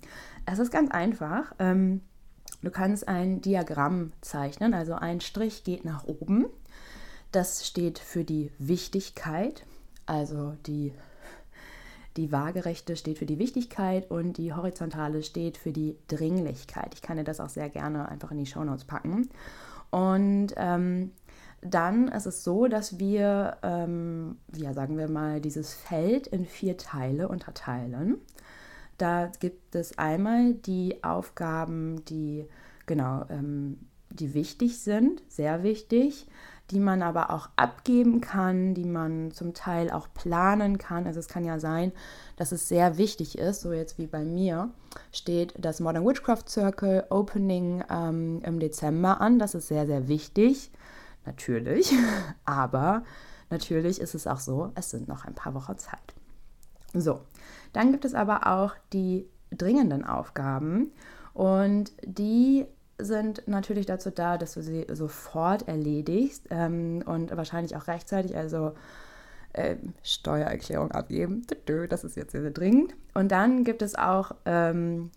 [0.46, 1.54] Es ist ganz einfach.
[1.58, 2.00] Ähm,
[2.62, 6.46] du kannst ein Diagramm zeichnen, also ein Strich geht nach oben.
[7.32, 9.64] Das steht für die Wichtigkeit,
[10.06, 10.92] also die
[12.16, 16.94] die waagerechte steht für die Wichtigkeit und die horizontale steht für die Dringlichkeit.
[16.94, 19.28] Ich kann dir das auch sehr gerne einfach in die Shownotes packen.
[19.90, 21.12] Und ähm,
[21.62, 26.76] dann ist es so, dass wir, ähm, ja, sagen wir mal, dieses Feld in vier
[26.76, 28.18] Teile unterteilen.
[28.98, 32.46] Da gibt es einmal die Aufgaben, die
[32.86, 33.78] genau, ähm,
[34.10, 36.26] die wichtig sind, sehr wichtig
[36.70, 41.06] die man aber auch abgeben kann, die man zum Teil auch planen kann.
[41.06, 41.92] Also es kann ja sein,
[42.36, 44.70] dass es sehr wichtig ist, so jetzt wie bei mir,
[45.12, 49.38] steht das Modern Witchcraft Circle Opening ähm, im Dezember an.
[49.38, 50.70] Das ist sehr, sehr wichtig,
[51.26, 51.92] natürlich.
[52.44, 53.02] Aber
[53.50, 56.14] natürlich ist es auch so, es sind noch ein paar Wochen Zeit.
[56.92, 57.20] So,
[57.72, 60.90] dann gibt es aber auch die dringenden Aufgaben
[61.34, 62.66] und die
[63.04, 68.72] sind natürlich dazu da, dass du sie sofort erledigst ähm, und wahrscheinlich auch rechtzeitig, also
[69.52, 71.46] äh, Steuererklärung abgeben.
[71.88, 72.94] Das ist jetzt sehr, dringend.
[73.14, 75.10] Und dann gibt es auch ähm,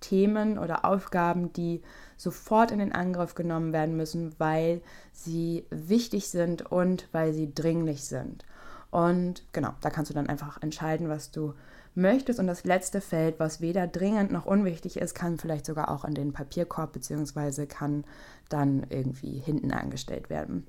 [0.00, 1.82] Themen oder Aufgaben, die
[2.16, 8.04] sofort in den Angriff genommen werden müssen, weil sie wichtig sind und weil sie dringlich
[8.04, 8.44] sind.
[8.90, 11.54] Und genau, da kannst du dann einfach entscheiden, was du
[11.94, 12.38] möchtest.
[12.38, 16.14] Und das letzte Feld, was weder dringend noch unwichtig ist, kann vielleicht sogar auch in
[16.14, 18.04] den Papierkorb beziehungsweise kann
[18.48, 20.66] dann irgendwie hinten angestellt werden.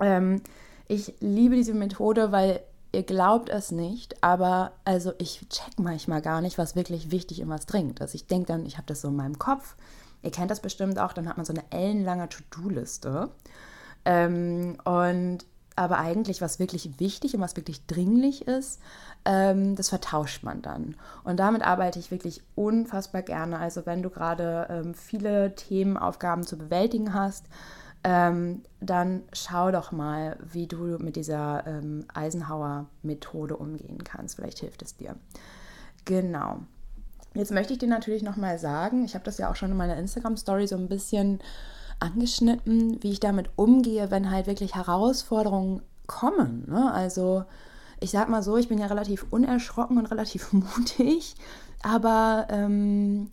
[0.00, 0.42] Ähm,
[0.88, 2.60] ich liebe diese Methode, weil
[2.92, 7.48] ihr glaubt es nicht, aber also ich check manchmal gar nicht, was wirklich wichtig und
[7.48, 8.14] was dringend ist.
[8.14, 9.76] Ich denke dann, ich habe das so in meinem Kopf.
[10.22, 13.30] Ihr kennt das bestimmt auch, dann hat man so eine ellenlange To-Do-Liste.
[14.04, 15.44] Ähm, und
[15.76, 18.80] aber eigentlich, was wirklich wichtig und was wirklich dringlich ist,
[19.24, 20.96] ähm, das vertauscht man dann.
[21.24, 23.58] Und damit arbeite ich wirklich unfassbar gerne.
[23.58, 27.46] Also wenn du gerade ähm, viele Themenaufgaben zu bewältigen hast,
[28.02, 34.36] ähm, dann schau doch mal, wie du mit dieser ähm, Eisenhower-Methode umgehen kannst.
[34.36, 35.16] Vielleicht hilft es dir.
[36.06, 36.60] Genau.
[37.34, 39.96] Jetzt möchte ich dir natürlich nochmal sagen, ich habe das ja auch schon in meiner
[39.96, 41.40] Instagram-Story so ein bisschen
[42.00, 46.64] angeschnitten, wie ich damit umgehe, wenn halt wirklich Herausforderungen kommen.
[46.68, 46.92] Ne?
[46.92, 47.44] Also
[48.00, 51.34] ich sag mal so, ich bin ja relativ unerschrocken und relativ mutig,
[51.82, 53.30] aber ähm,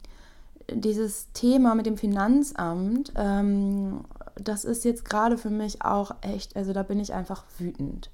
[0.71, 4.01] dieses Thema mit dem Finanzamt, ähm,
[4.35, 8.11] das ist jetzt gerade für mich auch echt, also da bin ich einfach wütend.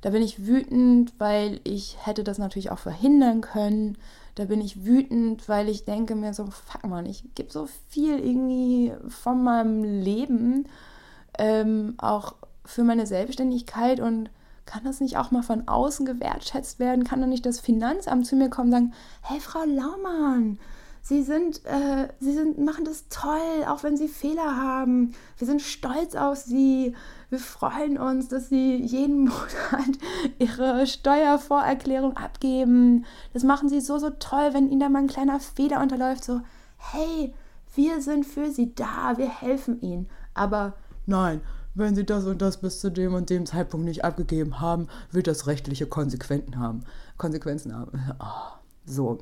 [0.00, 3.96] Da bin ich wütend, weil ich hätte das natürlich auch verhindern können.
[4.38, 8.20] Da bin ich wütend, weil ich denke mir so, fuck man, ich gebe so viel
[8.20, 10.68] irgendwie von meinem Leben
[11.36, 14.30] ähm, auch für meine Selbstständigkeit und
[14.64, 17.02] kann das nicht auch mal von außen gewertschätzt werden?
[17.02, 20.60] Kann dann nicht das Finanzamt zu mir kommen und sagen, hey Frau Laumann,
[21.08, 25.14] Sie sind, äh, Sie sind, machen das toll, auch wenn Sie Fehler haben.
[25.38, 26.94] Wir sind stolz auf Sie.
[27.30, 29.96] Wir freuen uns, dass Sie jeden Monat
[30.38, 33.06] Ihre Steuervorerklärung abgeben.
[33.32, 36.24] Das machen Sie so, so toll, wenn Ihnen da mal ein kleiner Fehler unterläuft.
[36.24, 36.42] So,
[36.76, 37.32] hey,
[37.74, 40.10] wir sind für Sie da, wir helfen Ihnen.
[40.34, 40.74] Aber
[41.06, 41.40] nein,
[41.74, 45.26] wenn Sie das und das bis zu dem und dem Zeitpunkt nicht abgegeben haben, wird
[45.26, 46.84] das rechtliche Konsequenzen haben.
[47.16, 47.92] Konsequenzen haben.
[48.20, 49.20] Oh, so,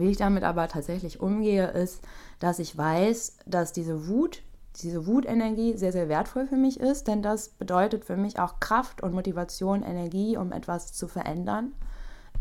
[0.00, 2.02] wie ich damit aber tatsächlich umgehe, ist,
[2.38, 4.42] dass ich weiß, dass diese Wut,
[4.82, 9.02] diese Wutenergie sehr, sehr wertvoll für mich ist, denn das bedeutet für mich auch Kraft
[9.02, 11.72] und Motivation, Energie, um etwas zu verändern.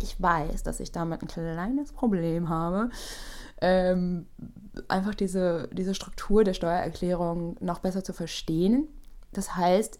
[0.01, 2.89] Ich weiß, dass ich damit ein kleines Problem habe,
[3.61, 4.25] ähm,
[4.87, 8.87] einfach diese, diese Struktur der Steuererklärung noch besser zu verstehen.
[9.31, 9.99] Das heißt,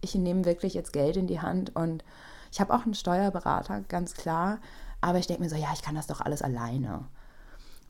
[0.00, 2.04] ich nehme wirklich jetzt Geld in die Hand und
[2.50, 4.58] ich habe auch einen Steuerberater, ganz klar,
[5.00, 7.06] aber ich denke mir so, ja, ich kann das doch alles alleine.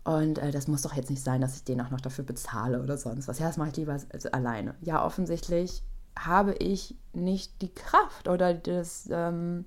[0.04, 2.82] Und äh, das muss doch jetzt nicht sein, dass ich den auch noch dafür bezahle
[2.82, 3.38] oder sonst was.
[3.38, 4.74] Ja, das mache ich lieber also alleine.
[4.80, 5.82] Ja, offensichtlich
[6.18, 9.64] habe ich nicht die Kraft oder das, ähm,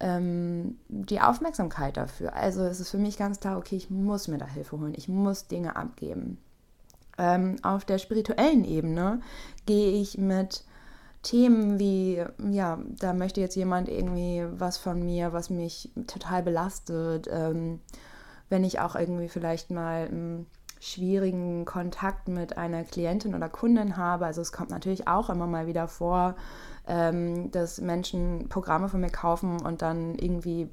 [0.00, 2.34] ähm, die Aufmerksamkeit dafür.
[2.34, 4.94] Also es ist für mich ganz klar, okay, ich muss mir da Hilfe holen.
[4.96, 6.38] Ich muss Dinge abgeben.
[7.18, 9.20] Ähm, auf der spirituellen Ebene
[9.64, 10.64] gehe ich mit
[11.26, 17.28] Themen wie, ja, da möchte jetzt jemand irgendwie was von mir, was mich total belastet.
[17.30, 17.80] Ähm,
[18.48, 20.46] wenn ich auch irgendwie vielleicht mal einen
[20.78, 24.26] schwierigen Kontakt mit einer Klientin oder Kundin habe.
[24.26, 26.36] Also es kommt natürlich auch immer mal wieder vor,
[26.86, 30.70] ähm, dass Menschen Programme von mir kaufen und dann irgendwie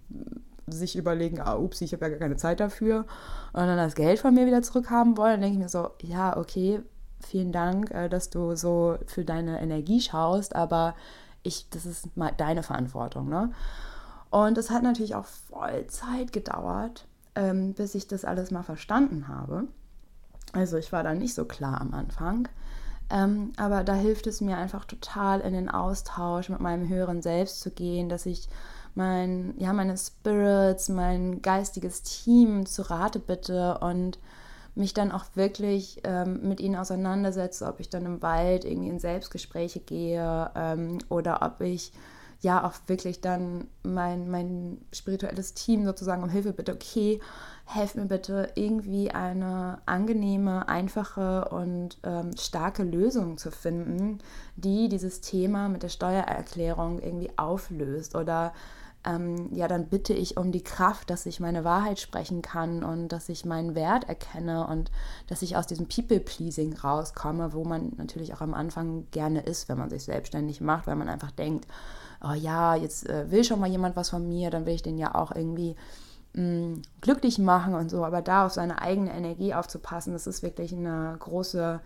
[0.67, 3.05] sich überlegen, ah, ups, ich habe ja gar keine Zeit dafür
[3.53, 6.37] und dann das Geld von mir wieder zurückhaben wollen, dann denke ich mir so, ja,
[6.37, 6.81] okay,
[7.25, 10.95] vielen Dank, äh, dass du so für deine Energie schaust, aber
[11.43, 13.29] ich, das ist mal deine Verantwortung.
[13.29, 13.51] Ne?
[14.29, 17.05] Und es hat natürlich auch voll Zeit gedauert,
[17.35, 19.67] ähm, bis ich das alles mal verstanden habe.
[20.53, 22.47] Also ich war da nicht so klar am Anfang.
[23.09, 27.59] Ähm, aber da hilft es mir einfach total in den Austausch mit meinem höheren Selbst
[27.59, 28.47] zu gehen, dass ich
[28.95, 34.19] mein, ja, meine Spirits, mein geistiges Team zu Rate bitte und
[34.75, 38.99] mich dann auch wirklich ähm, mit ihnen auseinandersetze, ob ich dann im Wald irgendwie in
[38.99, 41.91] Selbstgespräche gehe ähm, oder ob ich
[42.43, 47.21] ja auch wirklich dann mein, mein spirituelles Team sozusagen um Hilfe bitte, okay,
[47.65, 54.19] helf mir bitte irgendwie eine angenehme, einfache und ähm, starke Lösung zu finden,
[54.57, 58.53] die dieses Thema mit der Steuererklärung irgendwie auflöst oder
[59.05, 63.09] ähm, ja, dann bitte ich um die Kraft, dass ich meine Wahrheit sprechen kann und
[63.09, 64.91] dass ich meinen Wert erkenne und
[65.27, 69.77] dass ich aus diesem People-Pleasing rauskomme, wo man natürlich auch am Anfang gerne ist, wenn
[69.77, 71.67] man sich selbstständig macht, weil man einfach denkt,
[72.21, 74.97] oh ja, jetzt äh, will schon mal jemand was von mir, dann will ich den
[74.97, 75.75] ja auch irgendwie
[76.33, 78.05] mh, mm, glücklich machen und so.
[78.05, 81.81] Aber da auf seine eigene Energie aufzupassen, das ist wirklich eine große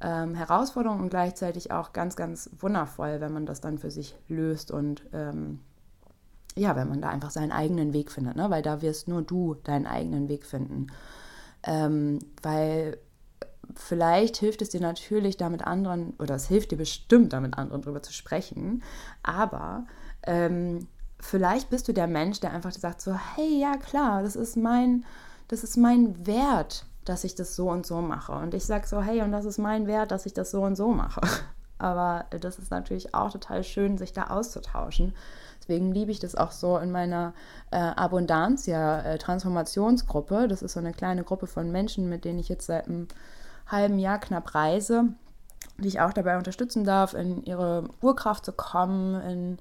[0.00, 4.70] ähm, Herausforderung und gleichzeitig auch ganz, ganz wundervoll, wenn man das dann für sich löst
[4.70, 5.60] und ähm,
[6.56, 8.50] ja, wenn man da einfach seinen eigenen Weg findet, ne?
[8.50, 10.88] weil da wirst nur du deinen eigenen Weg finden.
[11.62, 12.98] Ähm, weil
[13.74, 17.56] vielleicht hilft es dir natürlich, da mit anderen, oder es hilft dir bestimmt, da mit
[17.56, 18.82] anderen drüber zu sprechen,
[19.22, 19.86] aber
[20.26, 20.88] ähm,
[21.20, 25.04] vielleicht bist du der Mensch, der einfach sagt so, hey, ja klar, das ist mein,
[25.48, 28.32] das ist mein Wert, dass ich das so und so mache.
[28.32, 30.76] Und ich sage so, hey, und das ist mein Wert, dass ich das so und
[30.76, 31.20] so mache.
[31.78, 35.14] Aber das ist natürlich auch total schön, sich da auszutauschen.
[35.62, 37.34] Deswegen liebe ich das auch so in meiner
[37.70, 40.44] äh, Abundantia-Transformationsgruppe.
[40.44, 43.06] Äh, das ist so eine kleine Gruppe von Menschen, mit denen ich jetzt seit einem
[43.68, 45.04] halben Jahr knapp reise,
[45.78, 49.58] die ich auch dabei unterstützen darf, in ihre Urkraft zu kommen, in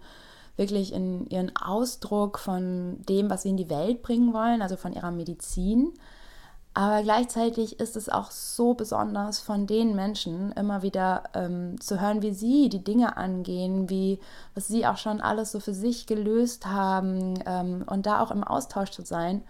[0.58, 4.94] wirklich in ihren Ausdruck von dem, was sie in die Welt bringen wollen, also von
[4.94, 5.94] ihrer Medizin
[6.74, 12.22] aber gleichzeitig ist es auch so besonders von den Menschen immer wieder ähm, zu hören,
[12.22, 14.20] wie sie die Dinge angehen, wie
[14.56, 18.46] was sie auch schon alles so für sich gelöst haben ähm, und da auch im
[18.46, 19.44] Austausch zu sein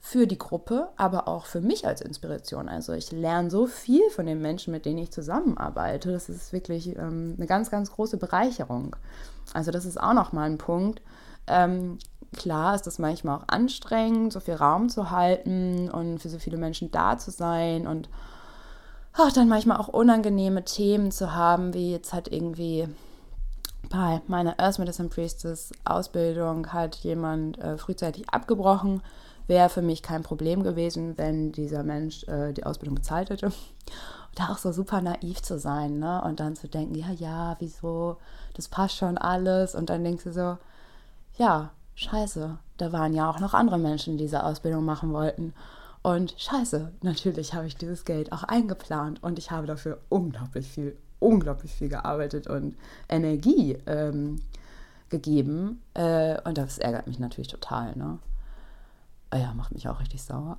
[0.00, 2.68] für die Gruppe, aber auch für mich als Inspiration.
[2.68, 6.10] Also ich lerne so viel von den Menschen, mit denen ich zusammenarbeite.
[6.12, 8.96] Das ist wirklich ähm, eine ganz, ganz große Bereicherung.
[9.52, 11.02] Also das ist auch nochmal ein Punkt.
[11.46, 11.98] Ähm,
[12.36, 16.56] klar ist das manchmal auch anstrengend, so viel Raum zu halten und für so viele
[16.56, 18.08] Menschen da zu sein und
[19.16, 22.88] auch dann manchmal auch unangenehme Themen zu haben, wie jetzt halt irgendwie
[23.88, 29.02] bei meiner Earth Medicine Priestess Ausbildung hat jemand äh, frühzeitig abgebrochen.
[29.48, 33.52] Wäre für mich kein Problem gewesen, wenn dieser Mensch äh, die Ausbildung bezahlt hätte.
[34.36, 36.22] Da auch so super naiv zu sein, ne?
[36.22, 38.16] Und dann zu denken, ja, ja, wieso,
[38.54, 39.74] das passt schon alles.
[39.74, 40.56] Und dann denkst du so,
[41.36, 45.52] ja, scheiße, da waren ja auch noch andere Menschen, die diese Ausbildung machen wollten.
[46.02, 50.96] Und scheiße, natürlich habe ich dieses Geld auch eingeplant und ich habe dafür unglaublich viel,
[51.18, 52.76] unglaublich viel gearbeitet und
[53.08, 54.40] Energie ähm,
[55.10, 55.82] gegeben.
[55.92, 58.18] Äh, und das ärgert mich natürlich total, ne?
[59.28, 60.58] Ah ja, macht mich auch richtig sauer.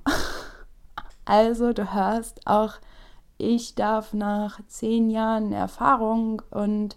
[1.24, 2.74] also, du hörst auch,
[3.36, 6.96] ich darf nach zehn Jahren Erfahrung und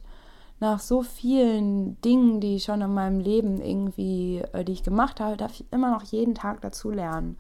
[0.59, 5.19] nach so vielen Dingen, die ich schon in meinem Leben irgendwie, äh, die ich gemacht
[5.19, 7.37] habe, darf ich immer noch jeden Tag dazu lernen.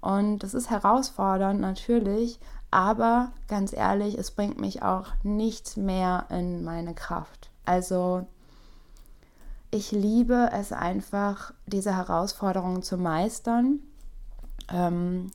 [0.00, 2.38] Und das ist herausfordernd natürlich,
[2.70, 7.50] aber ganz ehrlich, es bringt mich auch nichts mehr in meine Kraft.
[7.64, 8.26] Also
[9.70, 13.80] ich liebe es einfach, diese Herausforderungen zu meistern
[14.70, 15.30] ähm,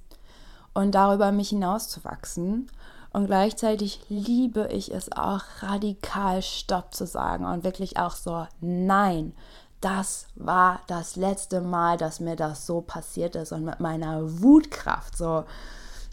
[0.73, 2.69] und darüber mich hinauszuwachsen.
[3.11, 9.33] Und gleichzeitig liebe ich es auch radikal Stopp zu sagen und wirklich auch so, nein,
[9.81, 15.17] das war das letzte Mal, dass mir das so passiert ist und mit meiner Wutkraft
[15.17, 15.45] so,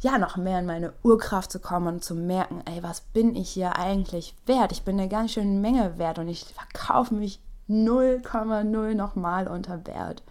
[0.01, 3.51] ja, noch mehr in meine Urkraft zu kommen und zu merken, ey, was bin ich
[3.51, 4.73] hier eigentlich wert?
[4.73, 10.23] Ich bin eine ganz schöne Menge wert und ich verkaufe mich 0,0 nochmal unter Wert.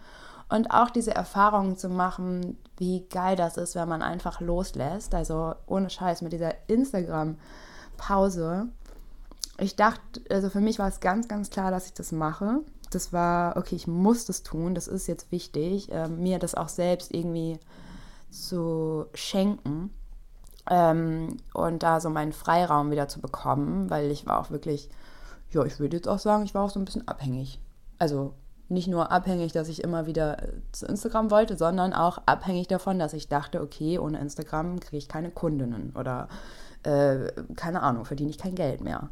[0.48, 5.14] Und auch diese Erfahrungen zu machen, wie geil das ist, wenn man einfach loslässt.
[5.14, 8.68] Also ohne Scheiß mit dieser Instagram-Pause.
[9.58, 12.60] Ich dachte, also für mich war es ganz, ganz klar, dass ich das mache.
[12.90, 16.68] Das war, okay, ich muss das tun, das ist jetzt wichtig, äh, mir das auch
[16.68, 17.58] selbst irgendwie
[18.30, 19.90] zu schenken
[20.70, 24.88] ähm, und da so meinen Freiraum wieder zu bekommen, weil ich war auch wirklich,
[25.50, 27.60] ja, ich würde jetzt auch sagen, ich war auch so ein bisschen abhängig.
[27.98, 28.34] Also
[28.68, 32.98] nicht nur abhängig, dass ich immer wieder äh, zu Instagram wollte, sondern auch abhängig davon,
[32.98, 36.28] dass ich dachte, okay, ohne Instagram kriege ich keine Kundinnen oder
[36.82, 39.08] äh, keine Ahnung, verdiene ich kein Geld mehr.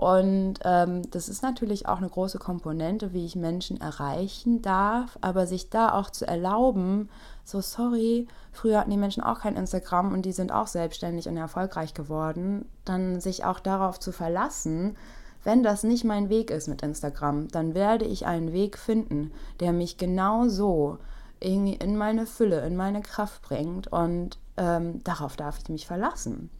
[0.00, 5.46] Und ähm, das ist natürlich auch eine große Komponente, wie ich Menschen erreichen darf, aber
[5.46, 7.10] sich da auch zu erlauben,
[7.44, 11.36] so sorry, früher hatten die Menschen auch kein Instagram und die sind auch selbstständig und
[11.36, 14.96] erfolgreich geworden, dann sich auch darauf zu verlassen,
[15.44, 19.72] wenn das nicht mein Weg ist mit Instagram, dann werde ich einen Weg finden, der
[19.72, 20.98] mich genau so
[21.40, 26.50] irgendwie in meine Fülle, in meine Kraft bringt und ähm, darauf darf ich mich verlassen.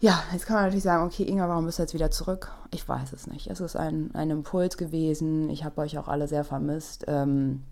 [0.00, 2.52] ja, jetzt kann man natürlich sagen, okay, Inga, warum bist du jetzt wieder zurück?
[2.70, 3.46] Ich weiß es nicht.
[3.46, 5.48] Es ist ein, ein Impuls gewesen.
[5.48, 7.04] Ich habe euch auch alle sehr vermisst.
[7.08, 7.62] Ähm,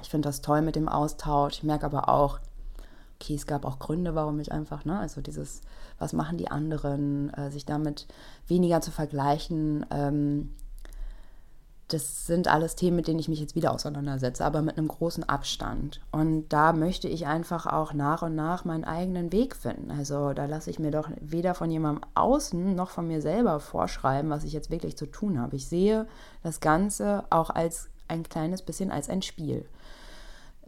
[0.00, 1.58] ich finde das toll mit dem Austausch.
[1.58, 2.40] Ich merke aber auch,
[3.20, 5.62] okay, es gab auch Gründe, warum ich einfach, ne, also dieses,
[5.98, 8.06] was machen die anderen, äh, sich damit
[8.46, 10.54] weniger zu vergleichen, ähm,
[11.88, 15.22] das sind alles Themen, mit denen ich mich jetzt wieder auseinandersetze, aber mit einem großen
[15.22, 16.00] Abstand.
[16.10, 19.92] Und da möchte ich einfach auch nach und nach meinen eigenen Weg finden.
[19.92, 24.30] Also da lasse ich mir doch weder von jemandem außen noch von mir selber vorschreiben,
[24.30, 25.54] was ich jetzt wirklich zu tun habe.
[25.54, 26.08] Ich sehe
[26.42, 29.64] das Ganze auch als ein kleines bisschen als ein Spiel.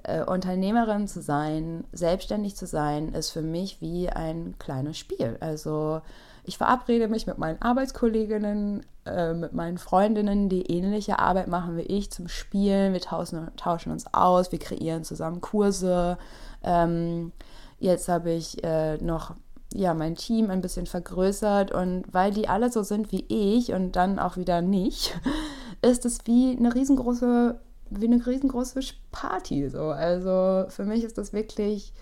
[0.04, 5.36] Äh, Unternehmerin zu sein, selbstständig zu sein, ist für mich wie ein kleines Spiel.
[5.40, 6.02] Also
[6.44, 11.82] ich verabrede mich mit meinen Arbeitskolleginnen, äh, mit meinen Freundinnen, die ähnliche Arbeit machen wie
[11.82, 12.92] ich, zum Spielen.
[12.92, 16.16] Wir tauschen, tauschen uns aus, wir kreieren zusammen Kurse.
[16.62, 17.32] Ähm,
[17.80, 19.34] jetzt habe ich äh, noch
[19.74, 23.92] ja, mein Team ein bisschen vergrößert und weil die alle so sind wie ich und
[23.92, 25.18] dann auch wieder nicht,
[25.82, 27.60] ist es wie eine riesengroße,
[27.90, 28.80] wie eine riesengroße
[29.12, 29.68] Party.
[29.68, 29.90] So.
[29.90, 31.92] Also für mich ist das wirklich,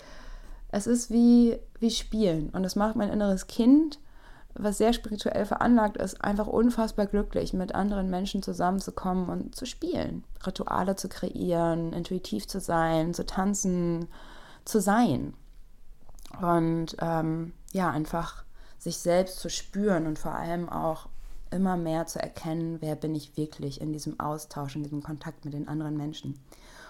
[0.70, 3.99] es ist wie, wie Spielen und es macht mein inneres Kind
[4.59, 10.24] was sehr spirituell veranlagt ist, einfach unfassbar glücklich, mit anderen Menschen zusammenzukommen und zu spielen,
[10.45, 14.09] Rituale zu kreieren, intuitiv zu sein, zu tanzen,
[14.64, 15.34] zu sein.
[16.41, 18.45] Und ähm, ja, einfach
[18.78, 21.09] sich selbst zu spüren und vor allem auch
[21.51, 25.55] immer mehr zu erkennen, wer bin ich wirklich in diesem Austausch, in diesem Kontakt mit
[25.55, 26.40] den anderen Menschen.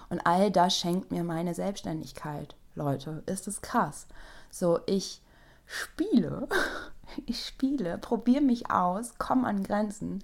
[0.08, 3.22] Und all das schenkt mir meine Selbstständigkeit, Leute.
[3.26, 4.06] Ist es krass.
[4.50, 5.20] So, ich
[5.66, 6.48] spiele
[7.26, 10.22] ich spiele, probiere mich aus, komme an Grenzen,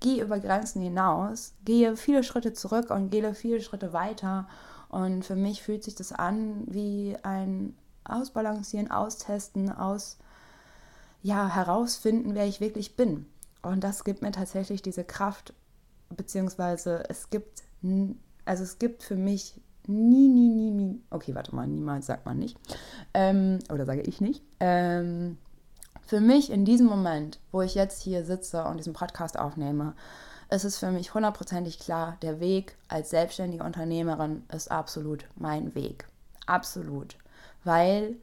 [0.00, 4.48] gehe über Grenzen hinaus, gehe viele Schritte zurück und gehe viele Schritte weiter.
[4.88, 10.18] Und für mich fühlt sich das an wie ein Ausbalancieren, Austesten, aus
[11.22, 13.26] ja, herausfinden, wer ich wirklich bin.
[13.62, 15.54] Und das gibt mir tatsächlich diese Kraft,
[16.10, 17.62] beziehungsweise es gibt,
[18.44, 22.38] also es gibt für mich nie, nie, nie, nie, okay, warte mal, niemals sagt man
[22.38, 22.58] nicht,
[23.14, 25.38] ähm, oder sage ich nicht, ähm,
[26.02, 29.94] für mich in diesem Moment, wo ich jetzt hier sitze und diesen Podcast aufnehme,
[30.50, 36.06] ist es für mich hundertprozentig klar, der Weg als selbstständige Unternehmerin ist absolut mein Weg.
[36.46, 37.16] Absolut.
[37.64, 38.16] Weil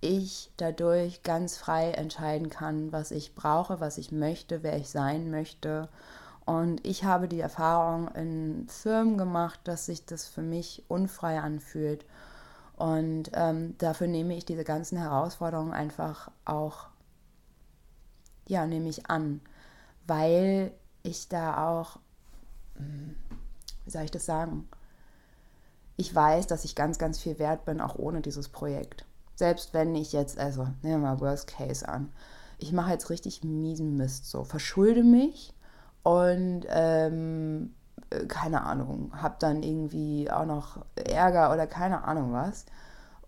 [0.00, 5.30] ich dadurch ganz frei entscheiden kann, was ich brauche, was ich möchte, wer ich sein
[5.30, 5.88] möchte.
[6.46, 12.04] Und ich habe die Erfahrung in Firmen gemacht, dass sich das für mich unfrei anfühlt.
[12.76, 16.90] Und ähm, dafür nehme ich diese ganzen Herausforderungen einfach auch
[18.50, 19.40] ja, nehme ich an,
[20.06, 20.72] weil
[21.04, 22.00] ich da auch,
[22.74, 23.14] hm,
[23.84, 24.68] wie soll ich das sagen,
[25.96, 29.06] ich weiß, dass ich ganz, ganz viel wert bin, auch ohne dieses Projekt.
[29.40, 32.12] Selbst wenn ich jetzt, also nehmen wir mal Worst Case an,
[32.58, 34.44] ich mache jetzt richtig miesen Mist, so.
[34.44, 35.54] Verschulde mich
[36.02, 37.74] und ähm,
[38.10, 42.66] äh, keine Ahnung, habe dann irgendwie auch noch Ärger oder keine Ahnung was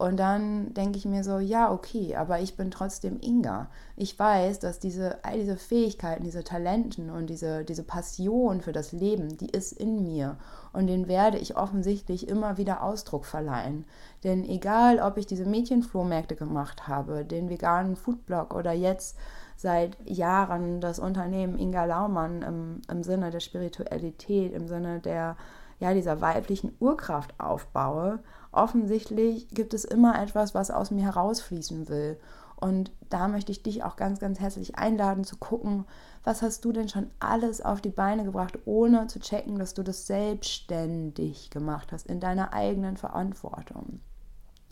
[0.03, 3.71] und dann denke ich mir so, ja, okay, aber ich bin trotzdem Inga.
[3.95, 8.91] Ich weiß, dass diese, all diese Fähigkeiten, diese Talenten und diese, diese Passion für das
[8.91, 10.39] Leben, die ist in mir.
[10.73, 13.85] Und den werde ich offensichtlich immer wieder Ausdruck verleihen.
[14.25, 19.17] Denn egal, ob ich diese Mädchenflohmärkte gemacht habe, den veganen Foodblog oder jetzt
[19.55, 25.37] seit Jahren das Unternehmen Inga Laumann im, im Sinne der Spiritualität, im Sinne der,
[25.83, 28.20] ja, dieser weiblichen Urkraft aufbaue,
[28.53, 32.20] offensichtlich gibt es immer etwas, was aus mir herausfließen will.
[32.55, 35.85] Und da möchte ich dich auch ganz, ganz herzlich einladen zu gucken,
[36.22, 39.83] was hast du denn schon alles auf die Beine gebracht, ohne zu checken, dass du
[39.83, 43.99] das selbstständig gemacht hast, in deiner eigenen Verantwortung.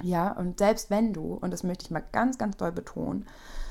[0.05, 3.27] Ja, und selbst wenn du, und das möchte ich mal ganz, ganz doll betonen,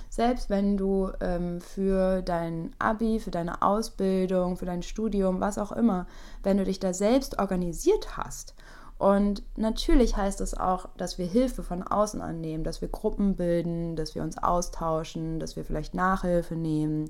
[0.10, 5.72] selbst wenn du ähm, für dein Abi, für deine Ausbildung, für dein Studium, was auch
[5.72, 6.08] immer,
[6.44, 8.56] wenn du dich da selbst organisiert hast
[9.00, 13.96] und natürlich heißt es auch, dass wir Hilfe von außen annehmen, dass wir Gruppen bilden,
[13.96, 17.10] dass wir uns austauschen, dass wir vielleicht Nachhilfe nehmen,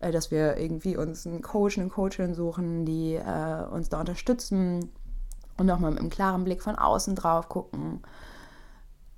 [0.00, 4.90] äh, dass wir irgendwie uns einen Coach, eine Coachin suchen, die äh, uns da unterstützen
[5.56, 8.02] und nochmal mit einem klaren Blick von außen drauf gucken.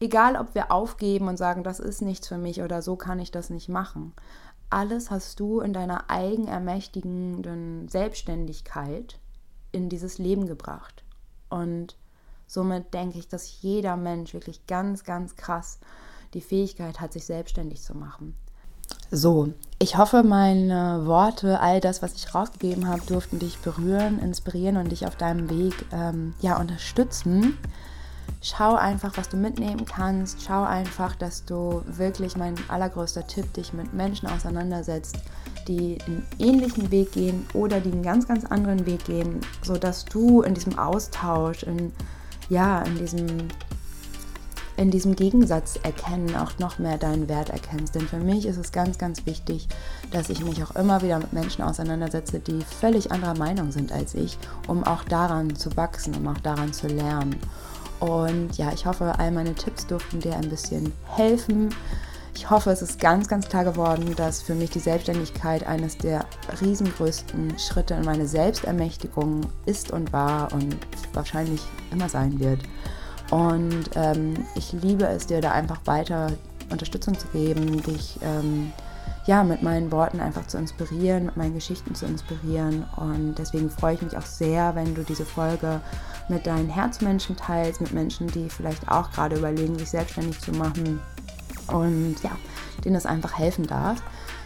[0.04, 3.30] Egal, ob wir aufgeben und sagen, das ist nichts für mich oder so kann ich
[3.30, 4.12] das nicht machen.
[4.68, 9.18] Alles hast du in deiner eigenermächtigenden Selbstständigkeit
[9.72, 11.04] in dieses Leben gebracht.
[11.48, 11.96] Und
[12.46, 15.78] Somit denke ich, dass jeder Mensch wirklich ganz, ganz krass
[16.34, 18.36] die Fähigkeit hat, sich selbstständig zu machen.
[19.10, 24.76] So, ich hoffe, meine Worte, all das, was ich rausgegeben habe, durften dich berühren, inspirieren
[24.76, 27.56] und dich auf deinem Weg ähm, ja, unterstützen.
[28.44, 30.44] Schau einfach, was du mitnehmen kannst.
[30.46, 35.16] Schau einfach, dass du wirklich mein allergrößter Tipp, dich mit Menschen auseinandersetzt,
[35.66, 40.42] die einen ähnlichen Weg gehen oder die einen ganz, ganz anderen Weg gehen, sodass du
[40.42, 41.92] in diesem Austausch, in,
[42.50, 43.48] ja, in diesem
[44.76, 47.94] in diesem Gegensatz erkennen auch noch mehr deinen Wert erkennst.
[47.94, 49.68] Denn für mich ist es ganz, ganz wichtig,
[50.10, 54.14] dass ich mich auch immer wieder mit Menschen auseinandersetze, die völlig anderer Meinung sind als
[54.14, 54.36] ich,
[54.66, 57.36] um auch daran zu wachsen, um auch daran zu lernen.
[58.04, 61.74] Und ja, ich hoffe, all meine Tipps durften dir ein bisschen helfen.
[62.34, 66.26] Ich hoffe, es ist ganz, ganz klar geworden, dass für mich die Selbstständigkeit eines der
[66.60, 70.76] riesengrößten Schritte in meine Selbstermächtigung ist und war und
[71.14, 72.60] wahrscheinlich immer sein wird.
[73.30, 76.30] Und ähm, ich liebe es, dir da einfach weiter
[76.70, 78.70] Unterstützung zu geben, dich ähm,
[79.26, 82.84] ja, mit meinen Worten einfach zu inspirieren, mit meinen Geschichten zu inspirieren.
[82.96, 85.80] Und deswegen freue ich mich auch sehr, wenn du diese Folge
[86.28, 91.00] mit deinen Herzmenschen teilst, mit Menschen, die vielleicht auch gerade überlegen, sich selbstständig zu machen.
[91.68, 92.32] Und ja,
[92.84, 94.02] denen es einfach helfen darf.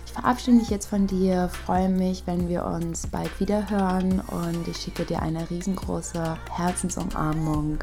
[0.06, 4.66] Ich verabschiede mich jetzt von dir, freue mich, wenn wir uns bald wieder hören und
[4.66, 7.78] ich schicke dir eine riesengroße Herzensumarmung.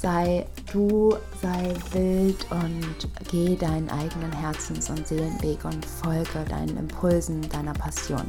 [0.00, 7.42] Sei du, sei wild und geh deinen eigenen Herzens- und Seelenweg und folge deinen Impulsen,
[7.48, 8.22] deiner Passion.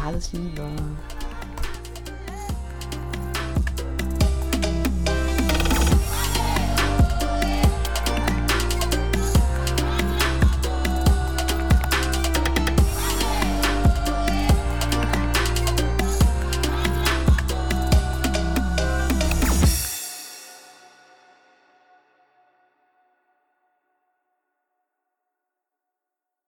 [0.00, 0.70] Alles Liebe.